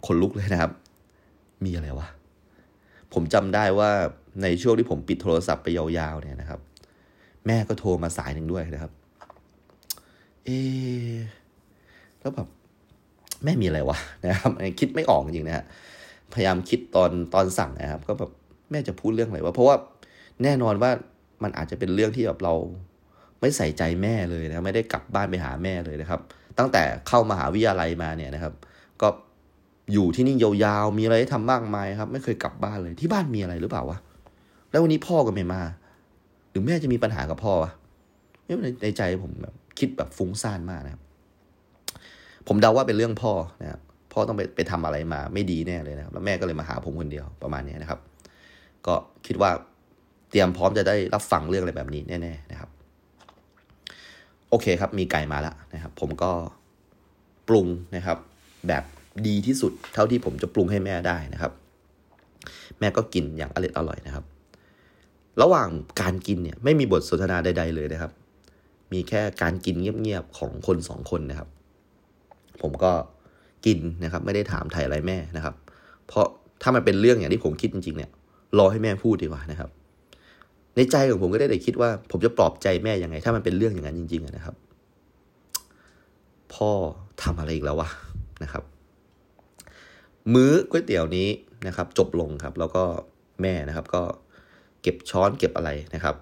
[0.05, 0.71] ขนลุกเลยนะครับ
[1.65, 2.07] มีอะไรวะ
[3.13, 3.89] ผมจำได้ว่า
[4.41, 6.59] ในช่วงที่ผมปิดโทรศัพท์ไปยาวๆเนี่ยนะครับ
[7.47, 8.91] แม่ก็โทรมาสายหนึ่งด้วยนะครับ
[10.45, 10.49] เอ
[12.19, 12.47] แล้วแบบ
[13.43, 15.65] แม่มีอะไรวะนะครับคิดไม่ออกจริงนะฮะ
[16.33, 18.31] พยายามคิดตอนตอนสั่งนะครับ ก็แบบ
[18.71, 19.75] แม่จะพูดเรื่องอะไรวะเพราะว่า
[20.43, 20.91] แน่นอนว่า
[21.43, 22.53] มันอาจจะเป็นเรื่องที่แบบเรา
[23.41, 26.21] ไม่ใส่ใจแม่เลยนะไม่ได้กลับบ้านไปหาแม่เลยนะครับ
[26.59, 28.53] ตั้งแต่เข้ามาหาวิทยาลัยมาเนี่ยนะครับ
[29.01, 29.07] ก็
[29.93, 33.97] อยู่ที่นี่ยาวๆมีอะไรให้ทำมากมายครับ ไม่เคยกลับบ้านเลยที่บ้านมีอะไรหรือเปล่าวะ
[34.71, 35.61] แล้ววันนี้พ่อก็ไม่มา
[36.49, 37.71] หรือแม่จะมีปัญหากับพ่อวะ
[38.83, 41.01] ในใจผมแบบคิดแบบฟุ้งซ่านมากนะครับ
[42.47, 43.81] ผมเดาว่าเป็นเรื่องพ่อนะครับ
[44.13, 47.99] พ่อต้องไปไปทำอะไรมาไม่ดีแน่เลยนะครับแล้วแม่ก็เลยมาหาผมคนเดียวประมาณนี้นะครับ
[48.87, 48.95] ก็
[49.27, 49.49] คิดว่า
[50.29, 52.69] เตรียมพร้อมจะได้รับฟังเรื่องอะไรแบบนี้แน่ๆนะครับ
[54.51, 56.31] โอเคครับ มีไก่มาแล้วนะครับ ผมก็
[57.47, 58.17] ปรุงนะครับ
[58.67, 58.83] แบบ
[59.27, 61.51] ดีที่สุดเท่าที่ผมจะปรุงให้แม่ได้นะครับ
[62.79, 64.25] แม่ก็กินอย่างอร่อยอร่อยนะครับ
[65.41, 65.69] ระหว่าง
[66.01, 68.11] การกินเนี่ยไม่มีบทสนทนาใด ๆ เลยนะครับ
[68.93, 71.49] มีแค่การกินเงียบๆของคนสองคนนะครับ
[72.61, 72.91] ผมก็
[73.65, 75.55] กินนะครับ ไม่ได้ถามไถ่อะไรแม่นะครับ
[76.07, 76.25] เพราะ
[76.61, 78.11] ถ้ามันเป็นเรื่องอย่างที่ผมคิดจริงๆเนี่ย
[78.57, 79.69] รอให้แม่พูดดีกว่านะครับ
[80.75, 84.55] ในใจของผมก็ได้แต่คิดว่า ผมจะปลอบใจแม่ยังไง ถ้ามันเป็นเรื่องอย่างนั้นจริง ๆนะครับ
[86.53, 86.71] พ่อ
[87.23, 87.89] ทำอะไรอีกแล้ววะ
[88.43, 88.63] นะครับ
[90.33, 91.29] มื้อก๋วยเตี๋ยวนี้
[91.67, 92.83] นะครับ จบลงครับ แล้วก็
[93.41, 94.01] แม่นะครับ ก็
[94.81, 96.15] เก็บช้อนเก็บอะไรนะครับ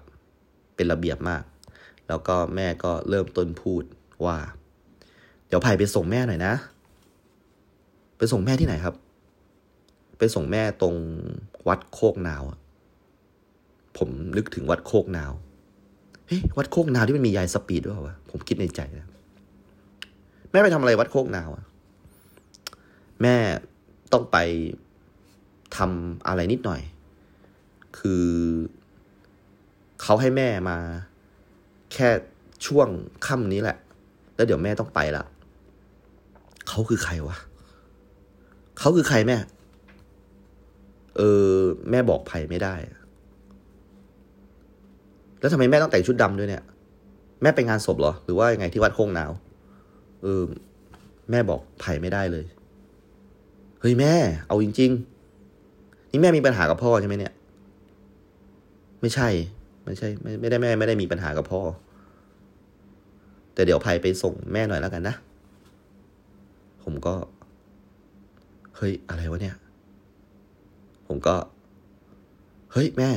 [0.76, 1.42] เป็นระเบียบมาก
[2.08, 3.82] แล้วก็แม่ก็เริ่มต้นพูด
[4.24, 4.36] ว่า
[5.46, 6.54] เดี๋ยวไผ่ไปส่งแม่หน่อยนะ
[8.18, 8.94] ไปส่งแม่ที่ไหนครับ
[10.18, 10.94] ไปส่งแม่ตรง
[11.68, 12.42] วัดโคกนาว
[13.98, 15.32] ผมนึกถึงวัดโคกนาว
[16.26, 19.08] เฮ้ยวัดโคกนาวที่มันมียายสปีดด้วยวะผมคิดในใจนะ
[20.50, 21.64] แม่ไปทำอะไรวัดโคกนาวอะ
[23.22, 23.36] แม่
[24.12, 24.36] ต้องไป
[25.76, 26.80] ทำอะไรนิดหน่อย
[27.98, 28.26] คือ
[30.02, 30.78] เขาให้แม่มา
[31.92, 32.08] แค่
[32.66, 32.88] ช่วง
[33.26, 33.76] ค่ำนี้แหละ
[34.36, 35.24] แล้วเดี๋ยวแม่ต้องไปละ
[36.68, 37.36] เขาคือใครวะ
[38.78, 39.36] เขาคือใครแม่
[41.16, 41.48] เออ
[41.90, 42.74] แม่บอกไผ่ไม่ได้
[45.40, 46.62] แล้วทำไมแม่ต้องแต่งชุดดำด้วยเนี่ย
[47.42, 49.30] แม่ไปงานศพเหรอ หรือว่ายังไงที่วัดโคงหนาว
[50.22, 50.42] เออ
[51.30, 52.44] แม่บอกไผ่ไม่ได้เลย
[53.80, 54.14] เฮ้ยแม่
[54.48, 54.90] เอาจริง
[55.50, 57.32] ๆ นี่แม่มีปัญหากับพ่อใช่ไหมเนี่ย
[59.00, 59.28] ไม่ใช่
[59.84, 61.60] ไม่ใช่ ไม่ไม่ได้แม่ไม่ได้มีปัญหากับพ่อ
[63.54, 65.14] แต่เดี๋ยวภัยไปส่งแม่หน่อยแล้วกันนะ
[66.84, 67.14] ผมก็
[68.76, 69.56] เฮ้ย อะไรวะเนี่ย
[71.08, 71.34] ผมก็
[72.72, 73.10] เฮ้ยแม่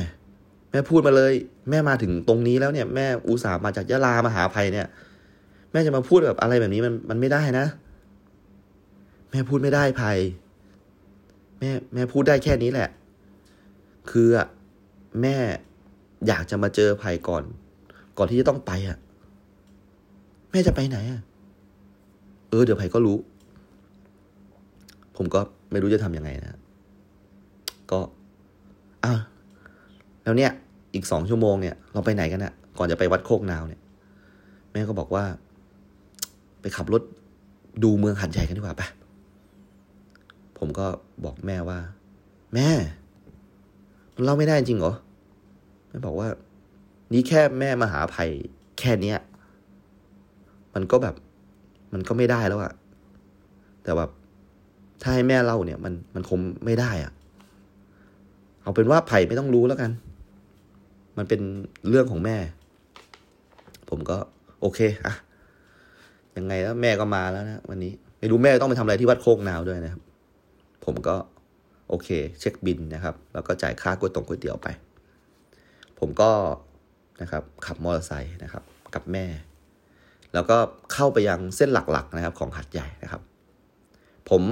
[0.74, 1.34] แม่พูดมาเลย
[1.70, 4.86] แม่มาถึงตรงนี้แล้วเนี่ยแม่อุตส่าห์มาจากยะลามาหาภัยเนี่ย
[5.72, 7.66] แม่จะมาพูดแบบอะไรแบบนี้มันมันไม่ได้นะ
[9.30, 10.18] แม่พูดไม่ได้ภัย
[11.58, 12.88] แม่แม่พูดได้แค่นี้แหละ
[14.10, 14.46] คืออะ
[15.22, 15.36] แม่
[16.26, 17.44] อยากจะมาเจอภัยก่อน
[18.18, 18.98] ก่อนที่จะต้องไปอะ
[20.50, 21.20] แม่จะไปไหนอะ
[22.48, 23.16] เออเดี๋ยวภัยก็รู้
[25.16, 26.58] ผมก็ไม่รู้จะทำยังไงนะ
[27.90, 28.00] ก็
[29.04, 29.14] อะ
[30.24, 30.52] แล้วเนี่ย
[30.94, 33.80] อีกสองชั่วโมงเนี่ยเราไปไหนกันอะก่อนจะไปวัดโคกนาวเนี่ย
[34.72, 35.24] แม่ก็บอกว่า
[36.60, 37.02] ไปขับรถ
[37.82, 38.88] ดูเมืองหัดใหญ่กันดีกว่าปะ
[40.58, 40.86] ผมก็
[41.24, 41.78] บอกแม่ว่า
[42.54, 42.70] แม่
[44.24, 44.94] เล่าไม่ได้จริงเหรอ
[45.88, 46.28] แม่บอกว่า
[47.12, 48.30] นี่แค่แม่มาหาภัย
[48.78, 49.18] แค่เนี้ย
[50.74, 51.14] มันก็แบบ
[51.92, 52.72] มันก็ไม่ได้แล้วอะ
[53.82, 54.10] แต่แบบ
[55.02, 57.12] ถ้าให้แม่เล่าเนี่ย มันมันคงไม่ได้อะ
[58.62, 59.90] เอาเป็นว่าไผ่ไม่ต้องรู้แล้วกัน
[61.18, 61.40] มันเป็น
[61.88, 62.36] เรื่องของแม่
[63.90, 64.16] ผมก็
[64.60, 65.14] โอเคอะ
[66.36, 70.02] ยังไงแล้วแม่ก็มาแล้วนะวันนี้ ไม่รู้แม่ต้องไปทำอะไรที่วัดโคกนาวด้วยนะครับ
[70.84, 71.16] ผมก็
[71.88, 72.08] โอเค
[72.40, 74.68] เช็คบินนะครับ แล้วก็จ่ายค่าก๋วยตงก๋วยเตี๋ยวไป
[75.98, 76.30] ผมก็
[77.22, 78.62] นะครับ ขับมอเตอร์ไซค์นะครับ
[78.94, 79.24] กับแม่
[80.34, 80.56] แล้วก็
[80.92, 83.22] เข้าไปยังเส้นหลักๆนะครับ ของหัดใหญ่นะครับ
[84.30, 84.42] ผม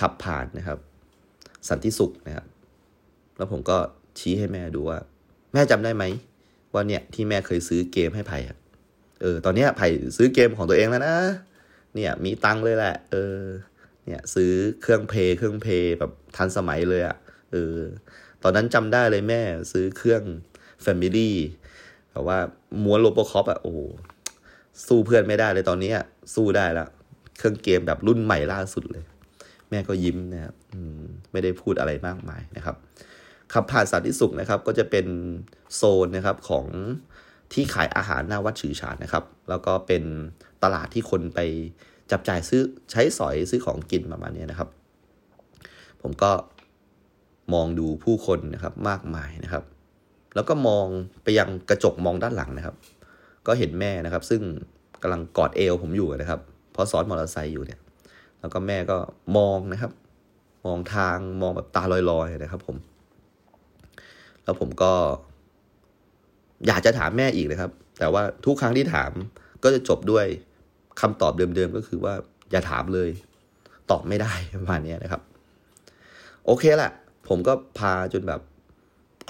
[0.00, 0.78] ขับผ่านนะครับ
[1.68, 2.46] สันติสุขนะครับ
[3.36, 3.76] แล้วผมก็
[4.18, 4.98] ชี้ให้แม่ดูว่า
[5.52, 6.04] แม่จำได้ไหม
[6.72, 8.38] ว่าเนี่ยที่แม่เคยซื้อเกมให้ไผ่
[9.22, 11.16] เออ ตอนนี้ไผ่ซื้อเกมของตัวเองแล้วนะ
[11.94, 13.38] เนี่ยมีตังเลยแหละ เออ
[14.06, 17.16] เนี่ยซื้อเครื่องเพย์เครื่องเพย์แบบทันสมัยเลยอะ่ะ
[17.52, 17.76] เออ
[18.42, 19.42] ตอนนั้นจำได้เลยแม่
[19.72, 20.22] ซื้อเครื่อง
[20.84, 21.30] Family
[22.10, 22.38] แบบว่า
[22.84, 23.74] ม้วนโลโปคอปอะโอ้
[24.86, 25.92] สู้เพื่อนไม่ได้เลยตอนนี้
[26.34, 26.88] สู้ได้แล้ว
[27.38, 29.04] เครื่องเกมแบบรุ่นใหม่ล่าสุดเลย
[29.70, 30.54] แม่ก็ยิ้มนะครับ
[31.32, 32.76] ไม่ได้พูดอะไรมากมายนะครับ
[33.52, 35.06] ขับผ่านสันติสุขนะครับ ก็จะเป็น
[35.74, 36.66] โซนนะครับของ
[37.52, 40.02] ที่ขายอาหารหน้าวัดฉือฉานนะครับ แล้วก็เป็น
[40.62, 41.40] ตลาดที่คนไป
[42.10, 44.68] จับจ่ายซื้อใช้สอยซื้อของกินประมาณนี้นะครับ
[46.02, 46.30] ผมก็
[47.54, 49.64] มองดูผู้คนนะครับมากมายนะครับ
[50.34, 50.86] แล้วก็มอง
[51.22, 52.76] ไปยังกระจกมองด้านหลังนะครับ
[53.46, 54.42] ก็เห็นแม่นะครับ ซึ่ง
[55.02, 56.40] กำลังกอดเอวผมอยู่นะครับ
[56.72, 57.80] เพราะซ้อนมอเตอร์ไซค์อยู่เนี่ย
[58.40, 58.96] แล้วก็แม่ก็
[59.36, 59.92] มองนะครับ
[60.66, 62.76] มองทางมองแบบตาลอยๆนะครับ ผม
[64.44, 64.92] แล้วผมก็
[66.66, 69.10] อยากจะถามแม่อีกนะครับ แต่ว่าทุกครั้งที่ถาม
[69.62, 70.26] ก็จะจบด้วย
[71.00, 72.14] คำตอบเดิมๆก็คือว่า
[72.50, 73.10] อย่าถามเลย
[73.90, 75.22] ตอบไม่ได้ประมาณนี้นะครับ
[76.46, 76.92] โอเคแหละ
[77.28, 78.40] ผมก็พาจนแบบ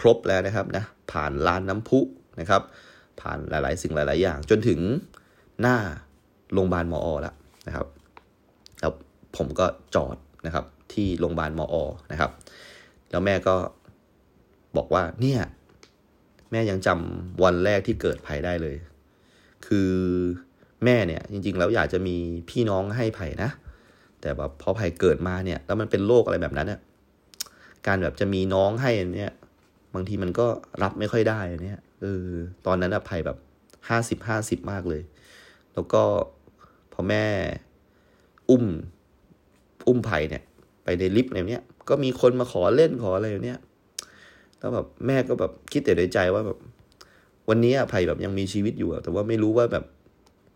[0.00, 2.00] ครบแล้วนะครับนะผ่านลานน้ำพุ
[2.40, 2.62] นะครับ
[3.20, 4.80] ผ่านหลาย ๆ สิ่งหลาย ๆ อย่าง จนถึง
[5.60, 5.76] หน้า
[6.52, 7.34] โรงพยาบาลมอแล้ว
[7.66, 7.86] นะครับ
[8.80, 8.92] แล้ว
[9.36, 11.74] ผมก็จอดนะครับที่โรงพยาบาลมอ
[12.12, 12.30] นะครับ
[13.10, 13.54] แล้วแม่ก็
[14.76, 15.40] บอกว่าเนี่ย
[16.50, 18.76] แม่ยังจำวันแรกที่เกิดภัยได้เลย
[19.66, 19.92] คือ
[20.84, 22.16] แม่เนี่ย จริง ๆ แล้วอยากจะมี
[22.50, 23.50] พี่น้องให้ไผ่นะ
[24.20, 26.80] แต่แบบพอไผ่เกิดมาเนี่ย แล้วมันเป็นโรคอะไรแบบนั้นเนี่ย
[27.86, 29.32] การแบบจะมีน้องให้เนี่ย
[29.94, 30.46] บางทีมันก็
[30.82, 32.26] รับไม่ค่อยได้เนี่ยเออ
[32.66, 33.38] ตอนนั้นอะไผ่แบบ
[33.88, 35.02] ห้าสิบห้าสิบมากเลย
[35.74, 36.02] แล้วก็
[36.92, 37.24] พอแม่
[38.50, 38.64] อุ้ม
[39.88, 40.42] อุ้มไผ่เนี่ย
[40.84, 43.60] ไปในลิฟต์อะไรเนี้ยก็มีคนมาขอเล่นขออะไรอย่างเนี้ย
[44.62, 46.58] แล้วแบบแม่ก็แบบคิดแต่ในใจว่าแบบ
[47.48, 49.84] วันนี้อะไผ่แบบยังมีชีวิตอยู่แต่ว่าไม่รู้ว่าแบบ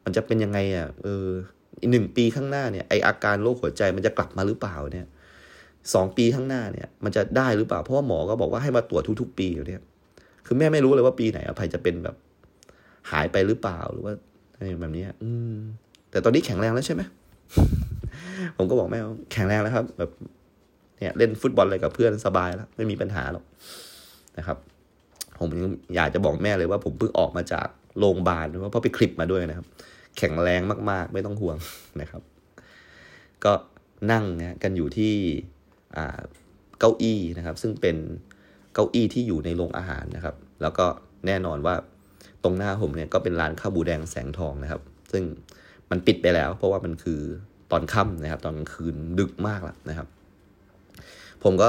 [0.04, 1.26] มันจะเป็นยังไงอะเออ
[1.90, 5.06] หนึ่งปีข้างหน้าเนี่ยไออาการโรคหัวใจมันจะกลับมาหรือเปล่าเนี่ย
[5.94, 9.80] สองปีข้างหน้าเนี่ย มันจะได้หรือเปล่าเพราะว่าหมอก็บอกว่าให้มาตรวจทุก ๆ ปีอยู่เนี่ย
[10.46, 12.16] คือแม่ไม่รู้เลยว่าปีไหนอภัยจะเป็นแบบ
[13.10, 14.12] หายไปหรือเปล่าหรือว่า
[14.54, 15.54] อะไรแบบนี้อืม
[16.10, 17.02] แต่ตอนนี้แข็งแรงแล้วใช่ไหม
[18.56, 19.00] ผมก็บอกแม่
[19.32, 20.10] แข็งแรงแล้วครับ แบบ
[20.98, 23.44] เนี่ย เล่นฟุตบอลอะไรกับเพื่อนสบายแล้ว ไม่มีปัญหาหรอก
[24.38, 24.58] นะครับ
[25.38, 25.50] ผม
[25.94, 27.66] อยากจะบอกแม่เลยว่าผมเพิ่งออกมาจาก
[27.98, 29.66] โรงพยาบาลเพราะไปคลิปมาด้วยนะครับ
[30.18, 30.60] แข็งแรง
[30.90, 31.56] มาก ๆ ไม่ต้องห่วง
[32.00, 32.22] นะครับ
[33.44, 33.52] ก็
[34.12, 35.14] นั่งนะกันอยู่ที่
[36.78, 37.96] เก้าอี้นะครับ ซึ่งเป็น
[38.74, 40.86] เก้าอี้ที่อยู่ในโรงอาหารนะครับ แล้วก็
[41.26, 41.74] แน่นอนว่า
[42.42, 44.82] ตรงหน้าผมเนี่ยก็เป็นร้านข้าวบูแดงแสงทองนะครับ
[45.12, 45.24] ซึ่ง
[45.90, 47.20] มันปิดไปแล้ว เพราะว่ามันคือ
[47.70, 50.08] ตอนค่ำนะครับ ตอนกลางคืนดึกมากแล้วนะครับ
[51.44, 51.68] ผมก็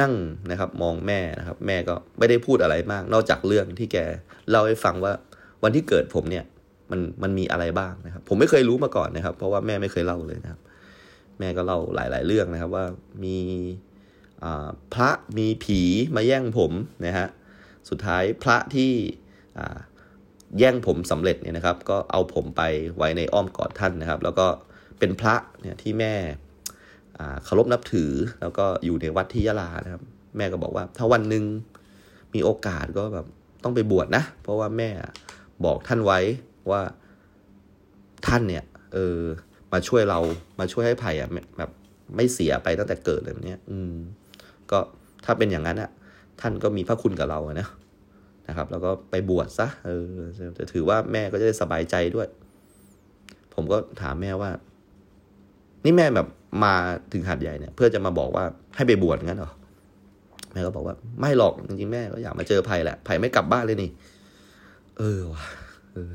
[0.00, 0.12] นั่ง
[0.50, 3.96] นะครับมองแม่นะครับ แม่ก็ไม่ได้พูดอะไรมาก นอกจากเรื่องที่แก
[4.50, 5.12] เล่าให้ฟังว่า
[5.62, 6.44] วันที่เกิดผมเนี่ย
[6.90, 10.60] มันมันมีอะไรบ้างนะครับ ผมไม่เคยรู้มาก่อนนะครับ เพราะว่าแม่ไม่เคยเล่าเลยนะครับ
[11.38, 12.84] แม่ก็เล่าหลาย ๆ เรื่องนะครับ ว่า
[13.24, 13.38] มี
[14.94, 15.80] พระมีผี
[16.16, 16.72] มาแย่งผม
[17.06, 17.28] นะฮะ
[17.90, 18.92] สุดท้ายพระที่
[20.58, 22.62] แย่งผมสำเร็จเนี่ยนะครับ ก็เอาผมไป
[22.96, 24.46] ไว้ในอ้อมกอดท่านนะครับ แล้วก็
[24.98, 26.14] เป็นพระเนี่ยที่แม่
[27.44, 30.02] เคารพนับถือ แล้วก็อยู่ในวัดที่ยะลานะครับ
[30.36, 31.44] แม่ก็บอกว่า ถ้าวันหนึ่ง
[32.34, 33.26] มีโอกาสก็แบบ
[33.64, 34.90] ต้องไปบวชนะ เพราะว่าแม่
[35.64, 36.18] บอกท่านไว้
[36.70, 36.80] ว่า
[38.26, 38.64] ท่านเนี่ย
[38.94, 39.18] เออ
[39.72, 40.18] มาช่วยเรา
[40.60, 41.70] มาช่วยให้ไผ่อะแบบ
[42.16, 43.94] ไม่เสียไปตั้งแต่เกิดเลยเนี้ย อืม
[44.70, 44.78] ก็
[45.24, 45.90] ถ้าเป็นอย่างนั้นอะ
[46.40, 47.68] ท่านก็มีพระคุณกับเราอะนะ
[48.48, 50.04] นะครับ แล้วก็ไปบวชซะเออ
[50.58, 52.28] จะถือว่าแม่ก็จะได้สบายใจด้วย
[53.54, 54.50] ผมก็ถามแม่ว่า
[55.84, 56.26] นี่แม่แบบ
[56.64, 56.72] มา
[57.12, 58.44] ถึงหัดใหญ่เนี่ย เพื่อจะมาบอกว่า
[58.76, 59.52] ให้ไปบวชงั้นเหรอ
[60.52, 63.90] แม่ก็บอกว่าไม่หรอกจริงๆแม่ก็อยากมาเจอไผ่แหละไผ่ไม่กลับบ้านเลยนี่
[64.98, 65.42] เออว่ะ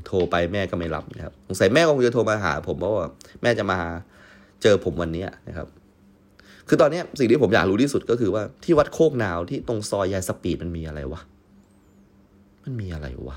[0.06, 3.08] โทรไปแม่ก็ไม่รับนะครับสงสัยแม่คงจะโทรมาหา ผมเพราะว่า
[3.42, 3.78] แม่จะมา
[4.62, 5.68] เจอผมวันนี้นะครับ
[6.68, 11.20] คือตอนนี้สิ่งที่ผมอยากรู้ที่สุดก็คือว่าที่วัดโคกนาวที่ตรงซอยยายสปีดมันมีอะไรวะ
[12.64, 13.36] มันมีอะไรวะ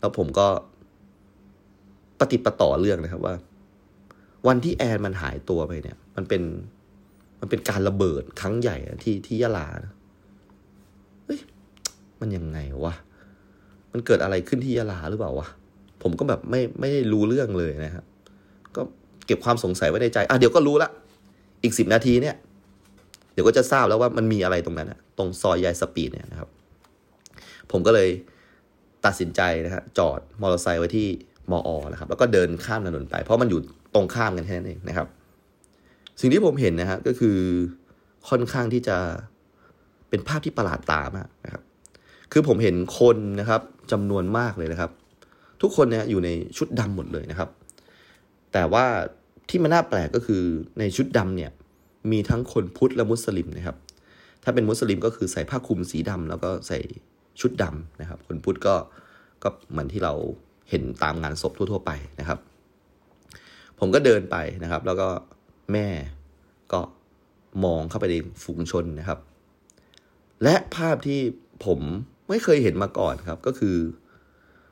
[0.00, 0.46] แล้วผมก็
[2.20, 3.34] ปฏิปต่อเรื่องนะครับว่า
[4.46, 6.42] วันที่แอนมันหายตัวไปเนี่ย มันเป็น
[7.40, 9.66] มันเป็นการระเบิดครั้งใหญ่ที่ที่ยะลา
[11.24, 11.40] เฮ้ย
[12.20, 12.94] มันยังไงวะ
[13.92, 15.48] มันเกิดอะไรขึ้นที่ยะลาหรือเปล่าวะ
[16.02, 18.04] ผมก็แบบไม่ไม่ได้รู้เรื่องเลยนะครับ
[18.76, 18.82] ก็
[19.26, 20.90] เก็บความสงสัยไว้ในใจ อะเดี๋ยวก็รู้ละ
[21.62, 22.36] อีกสิบนาทีเนี่ย
[23.32, 26.48] เดี๋ยวก็จะทราบแล้วว่ามันมีอะไรตรงนั้นนะตรงซอยยายสปีดเนี่ยนะครับ
[27.70, 28.08] ผมก็เลย
[29.04, 31.06] ตัดสินใจนะฮะจอดมอเตอร์ไซค์ไว้ที่
[31.50, 33.60] มออนะครับ แล้วก็เดินข้ามถนนไป เพราะมันอยู่
[33.94, 35.08] ตรงข้ามกันแค่นั้นเองนะครับ
[36.20, 37.36] สิ่งที่ผมเห็นนะฮะก็คือ
[38.28, 38.96] ค่อนข้างที่จะ
[40.08, 41.62] เป็นภาพที่ประหลาดตามากนะครับ
[42.32, 43.60] คือผมเห็นคนนะครับ
[43.92, 44.90] จำนวนมากเลยนะครับ
[45.62, 47.48] ทุกคนเนี่ยอยู่ในชุดดำหมดเลยนะครับ
[48.52, 48.84] แต่ว่า
[49.48, 50.42] ที่มันน่าแปลกก็คือ
[50.78, 51.50] ในชุดดำเนี่ย
[52.10, 53.76] มีทั้งคนพุทธและมุสลิมนะครับ
[54.42, 56.78] ถ้าเป็นมุสลิมก็คือใส่ผ้าคลุมสีดำแล้วก็ใส่
[57.40, 58.74] ชุดดำนะครับ คนพุทธก็
[59.42, 60.14] ก็เหมือนที่เรา
[60.70, 61.90] เห็นตามงานศพทั่ว ๆ ไป
[62.20, 62.38] นะครับ
[63.84, 65.08] ผมก็เดินไปนะครับ แล้วก็
[65.72, 65.86] แม่
[66.72, 66.80] ก็
[67.64, 69.18] มองเข้าไปในฝูงชนนะครับ
[70.42, 71.20] และภาพที่
[71.64, 71.80] ผม
[72.28, 73.76] ไม่เคยเห็นมาก่อนครับ ก็คือ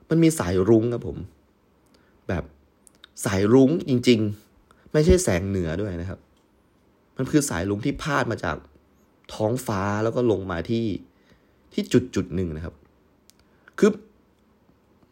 [0.09, 1.17] มันมีสายรุ้งครับผม
[2.27, 2.43] แบบ
[3.25, 4.19] สายรุ้งจริง
[4.55, 6.19] ๆ ไม่ใช่แสงเหนือด้วยนะครับ
[7.17, 8.57] มันคือสายรุ้งที่พาดมาจาก
[9.33, 10.85] ท้องฟ้าแล้วก็ลงมาที่
[11.73, 12.75] ที่จุดจุดหนึ่งนะครับ
[13.79, 13.89] คือ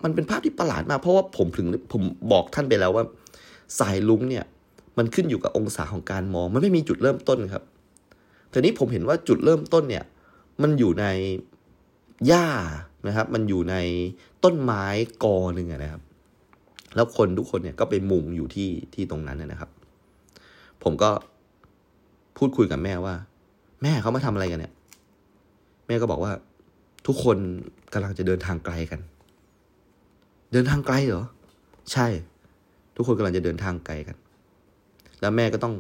[0.04, 3.06] มันเป็นภาพที่ประหลาดมาก เพราะว่าผมถึงผมบอกท่านไปแล้วว่า
[3.80, 4.46] สายลุ้งเนี่ย
[4.98, 7.64] มันขึ้นอยู่กับองศาของการมอง มันไม่มีจุดเริ่มต้นครับ
[8.50, 10.04] แต่นี้ผมเห็นว่าจุดเริ่มต้นเนี่ย
[10.62, 11.06] มันอยู่ใน
[12.28, 12.48] หญ้า
[13.08, 13.76] นะครับ มันอยู่ใน
[14.44, 14.86] ต้นไม้
[15.24, 16.02] กอหนึ่งนะครับ
[16.96, 19.70] แล้วคนทุกคนเนี่ยก็ไปมุงอยู่ที่ที่ตรงนั้นนะครับ
[20.84, 21.10] ผมก็
[22.38, 23.16] พูดคุยกับแม่ว่า
[23.84, 24.74] แม่เขามาทำอะไรกันเนี่ย
[25.88, 26.32] แม่ก็บอกว่า
[27.08, 27.38] ทุกคน
[27.94, 29.00] กำลังจะเดินทางไกลกัน
[30.52, 31.26] เดินทางไกลเหรอ
[31.92, 32.08] ใช่
[33.00, 34.16] ทุกคนกำลังจะเดินทางไกลกัน
[35.22, 35.74] แล้วแม่ก็ต้อง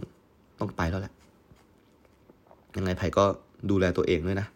[0.60, 1.14] ต้องไปแล้วแหละ
[2.78, 3.26] ยังไงไผ่ก็
[3.70, 4.48] ดูแลตัวเองด้วยนะ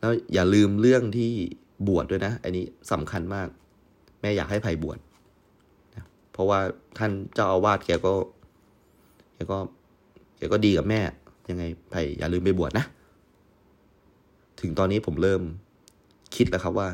[0.00, 1.30] แล้วอย่าลืมเรื่องที่
[1.88, 3.48] บวชดด้วยนะ อันนี้สำคัญมาก
[4.20, 4.98] แม่อยากให้ไผ่บวช
[5.94, 6.58] นะเพราะว่า
[6.98, 8.14] ท่านเจ้าอาวาสแกก็
[9.34, 9.58] แกก็
[10.38, 11.00] แกก็ดีกับแม่
[11.50, 12.84] ยังไงไผ่อย่าลืมไปบวชนะ
[14.60, 15.42] ถึงตอนนี้ผมเริ่ม
[16.36, 16.88] คิดแล้วครับว่า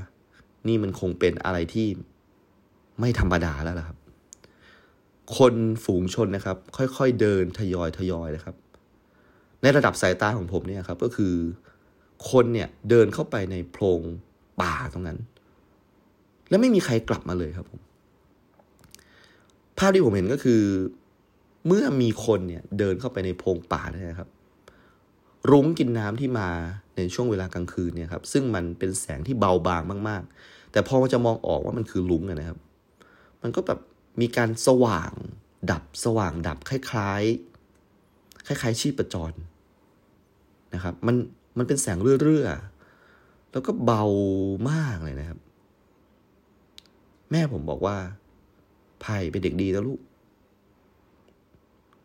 [0.69, 1.87] นี่มันคงเป็นอะไรที่
[3.01, 3.99] ไม่ธรรมดาแล้วล่ะครับ
[5.39, 5.55] คน
[5.85, 8.57] ฝูงชนนะครับ ค่อยๆเดินทยอยทยอยนะครับ
[9.63, 11.35] ในระดับสายตาของผมเนี่ยครับก็คือ
[12.31, 14.01] คนเนี่ยเดินเข้าไปในโพรง
[14.61, 15.19] ป่าตรงนั้น
[16.49, 17.81] แล้วไม่มีใครกลับมาเลยครับผม
[19.79, 20.63] ภาพที่ผมเห็นก็คือ
[21.67, 24.29] เมื่อมีคนเนี่ยเดินเข้าไปในโพรงป่าเนี่ยนะครับ
[25.51, 26.49] รุ้งกินน้ำที่มา
[26.97, 32.59] ในช่วงเวลากลางคืนเนี่ยครับซึ่งมันเป็นแสงที่เบาบางมาก ๆ แต่พอมันจะมองออกว่ามันคือรุ้งนะครับ
[33.43, 33.79] มันก็แบบ
[34.21, 35.13] มีการสว่าง
[35.71, 39.33] ดับสว่างดับคล้ายๆ คล้ายๆ ชีพจร
[40.75, 41.17] นะครับ มัน
[41.59, 44.05] มันเป็นแสงเรื่อๆ แล้วก็เบา
[44.71, 45.39] มากเลยนะครับ
[47.31, 47.97] แม่ผมบอกว่า
[49.01, 50.01] ไผ่เป็นเด็กดีนะลูก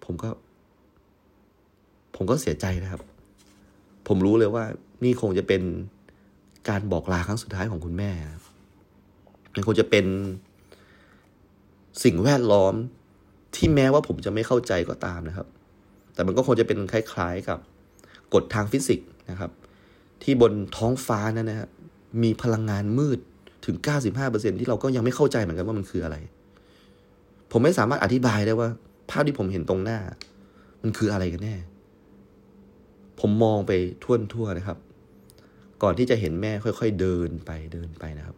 [0.03, 0.30] ผมก็
[2.16, 3.01] ผมก็เสียใจนะครับ
[4.08, 4.64] ผมรู้เลยว่า
[5.03, 5.62] นี่คงจะเป็น
[6.70, 8.12] การบอกลาครั้งสุดท้ายของคุณแม่
[9.53, 10.05] มันคงจะเป็น
[12.04, 12.74] สิ่งแวดล้อม
[13.56, 15.48] ที่แม้ว่าผมจะไม่เข้าใจก็ตามนะครับ
[16.14, 17.60] แต่มันก็คงจะเป็นคล้ายๆกับ
[18.34, 19.52] กฎทางฟิสิกส์นะครับ
[20.24, 21.70] ที่บนท้องฟ้านั้นนะฮะ
[22.24, 23.20] มีพลังงานมืด
[23.66, 23.76] ถึง
[24.18, 26.18] 95%ที่เราก็ยังไม่เข้าใจเหมือนกันว่ามันคืออะไร
[27.52, 28.70] ผมไม่สามารถอธิบายได้ว่า
[29.10, 30.00] ภาพที่ผมเห็นตรงหน้า
[30.82, 31.56] มันคืออะไรกันแน่
[33.20, 33.72] ผมมองไป
[34.04, 34.78] ทั่วทั่วนะครับ
[35.84, 38.36] ก่อนที่จะเห็นแม่ค่อย ๆ เดินไปเดินไปนะครับ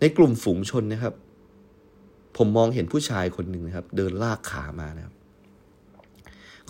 [0.00, 1.14] ในกลุ่มฝูงชนนะครับ
[2.36, 5.14] ผมมองเห็นผู้ชายคนหนึ่งนะครับ เดินลากขามานะครับ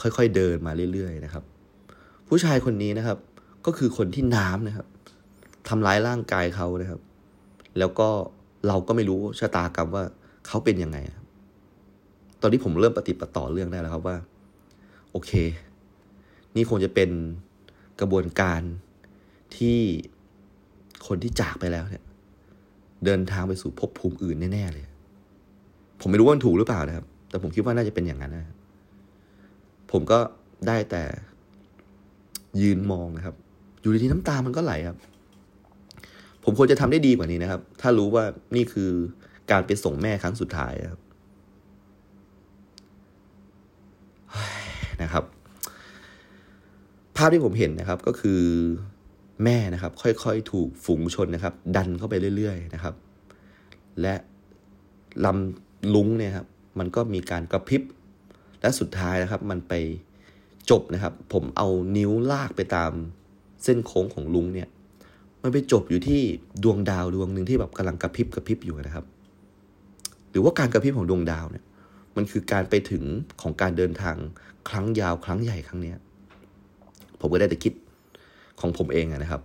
[0.01, 1.45] ค่อยๆเดินมาเรื่อยๆนะครับ
[2.29, 3.19] ผู้ชายคนนี้นะครับ
[3.67, 4.87] ก็คือคนที่น้ำนะครับ
[5.69, 7.01] ทำร้ายร่างกายเขานะครับ
[7.79, 8.09] แล้วก็
[8.69, 10.05] เราก็ไม่รู้ชะตากรรมว่า
[10.47, 10.99] เขาเป็นยังไง
[12.41, 14.17] ตอนนี้ผมเริ่มปฏิปต่อเรื่องได้แล้วครับว่า
[15.11, 15.33] โอเค
[16.57, 17.11] นี่คงจะเป็น
[18.01, 18.61] กระบวนการ
[19.57, 19.79] ที่
[21.07, 22.05] คนที่จากไปแล้วเนี่ย
[23.05, 24.87] เดินทางไปสู่ภพภูมิอื่นแน่ ๆ เลย
[26.07, 28.55] ผมไม่รู้ว่ามันถูกหรือเปล่านะครับ แต่ผมคิดว่าน่าจะเป็นอย่างนั้นนะ
[29.93, 30.19] ผมก็
[30.69, 31.03] ได้แต่
[32.63, 33.35] ยืนมองนะครับ
[33.81, 34.97] อยู่ดีๆน้ำตามันก็ไหลครับ
[36.45, 38.25] ผมควรจะทำได้ดีกว่านี้นะครับ ถ้ารู้ว่า
[38.57, 38.91] นี่คือ
[39.51, 41.01] การไปส่งแม่ครั้งสุดท้ายครับ
[45.03, 45.25] นะครับ
[47.17, 48.41] ภาพที่ผมเห็นนะครับก็คือ
[49.45, 52.95] แม่นะครับ ค่อยๆ ถูกฝูงชนนะครับ ดันเข้าไปเรื่อย ๆ นะครับ
[54.01, 54.15] และ
[55.25, 56.47] ลำ ลุงเนี่ยครับ
[56.79, 57.83] มันก็มีการกระพริบ
[58.61, 59.73] และสุดท้ายนะครับ มันไป
[60.71, 62.93] จบนะครับ ผมเอานิ้วลากไปตาม
[63.65, 64.69] เส้นโค้งของลุงเนี่ย
[65.43, 66.21] มันไปจบอยู่ที่
[66.63, 69.05] ดวงดาวดวงหนึ่งที่แบบกำลังกระพริบกระพริบอยู่นะครับ
[70.31, 71.65] หรือว่าการกระพริบของดวงดาวเนี่ย
[72.17, 73.05] มันคือการไปถึง
[73.43, 74.17] ของการเดินทาง
[74.69, 75.99] ครั้งยาวครั้งใหญ่ครั้งเนี้ย
[77.21, 77.73] ผมก็ได้แต่คิด
[78.61, 79.43] ของผมเองนะครับ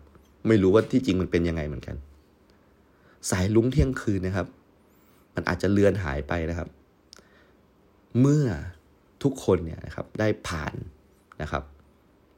[0.48, 1.96] ไม่รู้ว่าที่จริงมันเป็นยังไงเหมือนกัน
[3.30, 4.48] สายลุ้งเที่ยงคืนนะครับ
[5.36, 6.70] มันอาจจะเลือนหายไปนะครับ
[8.20, 8.46] เมื่อ
[9.24, 10.74] ทุกคนเนี่ยนะครับได้ผ่าน
[11.42, 11.64] นะครับ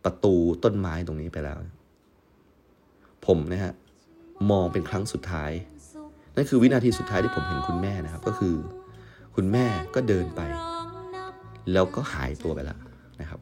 [0.03, 1.57] ประตูต้นไม้ตรงนี้ไปแล้ว
[3.25, 3.73] ผมนะฮะ
[4.51, 5.51] มองเป็นครั้งสุดท้าย
[6.35, 8.55] นั่นคือวินาทีสุดท้ายที่ผมเห็นคุณแม่นะครับ ก็คือ
[9.35, 9.65] คุณแม่
[9.95, 10.41] ก็เดินไป
[11.71, 12.79] แล้วก็หายตัวไปแล้ว
[13.21, 13.39] นะครับ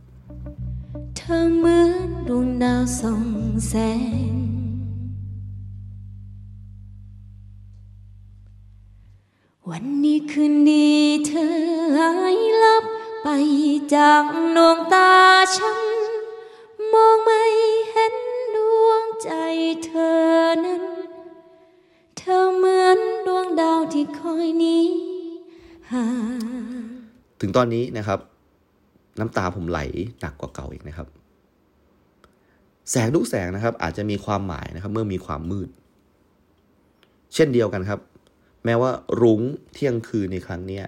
[1.17, 3.25] เธอเหมือนดวงดาวส่อง
[3.67, 3.73] แส
[4.31, 4.48] ง
[9.69, 10.89] วันนี้คืนดี
[11.27, 11.53] เธอ
[11.97, 12.83] หายลับ
[13.23, 13.27] ไป
[13.95, 14.23] จาก
[14.55, 15.11] ดวงตา
[15.57, 15.79] ฉัน
[16.93, 17.43] มองไม่
[17.89, 18.15] เห็น
[18.55, 18.57] ด
[18.87, 19.31] วงใจ
[19.85, 20.19] เธอ
[20.65, 20.83] นั้น
[22.17, 24.85] เธอเหมือนดวงดาวที่คอยนี้
[25.91, 26.05] หา
[27.41, 28.19] ถึงตอนนี้นะครับ
[29.19, 29.79] น้ำตาผมไหล
[30.19, 31.07] หนักกว่าเก่าอีกนะครับ
[32.91, 35.69] แสงทุกแสงนะครับ อาจจะมีความหมายนะครับ เมื่อมีความมืด
[37.33, 37.99] เช่นเดียวกันครับ
[38.69, 38.91] ม้ว่า
[39.21, 39.41] รุ้ง
[39.73, 40.81] เที่ยงคืนในครั้งนี้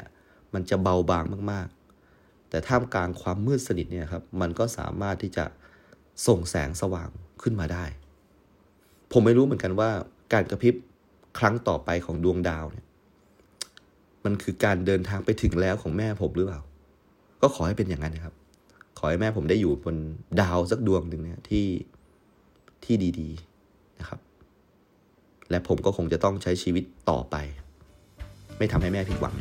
[0.53, 1.67] มันจะเบาบางมาก
[2.07, 5.45] ๆ แต่ท่ามกลางความมืดสนิทเนี่ยครับ มันก็สามารถที่จะ
[6.27, 7.09] ส่งแสงสว่าง
[7.41, 7.86] ขึ้นมาได้
[9.11, 9.89] ผมไม่รู้เหมือนกันว่า
[10.34, 10.75] การกระพริบ
[11.39, 12.86] ครั้งต่อไปของดวงดาวเนี่ย
[14.25, 16.61] มันคือการเดินทางไปถึงแล้วของแม่ผมหรือเปล่า
[17.41, 18.36] ก็ขอให้เป็นอย่างนั้นนะครับ
[18.97, 19.95] ขอให้แม่ผมได้อยู่บน
[20.41, 21.67] ดาวสักดวงหนึ่งเนี่ยที่
[22.84, 23.29] ที่ดี
[23.65, 24.19] ๆ นะครับ
[25.49, 27.36] และผมก็คงจะต้องใช้ชีวิตต่อไป
[28.62, 29.36] ไม่ทำให้แม่ผิดหวัง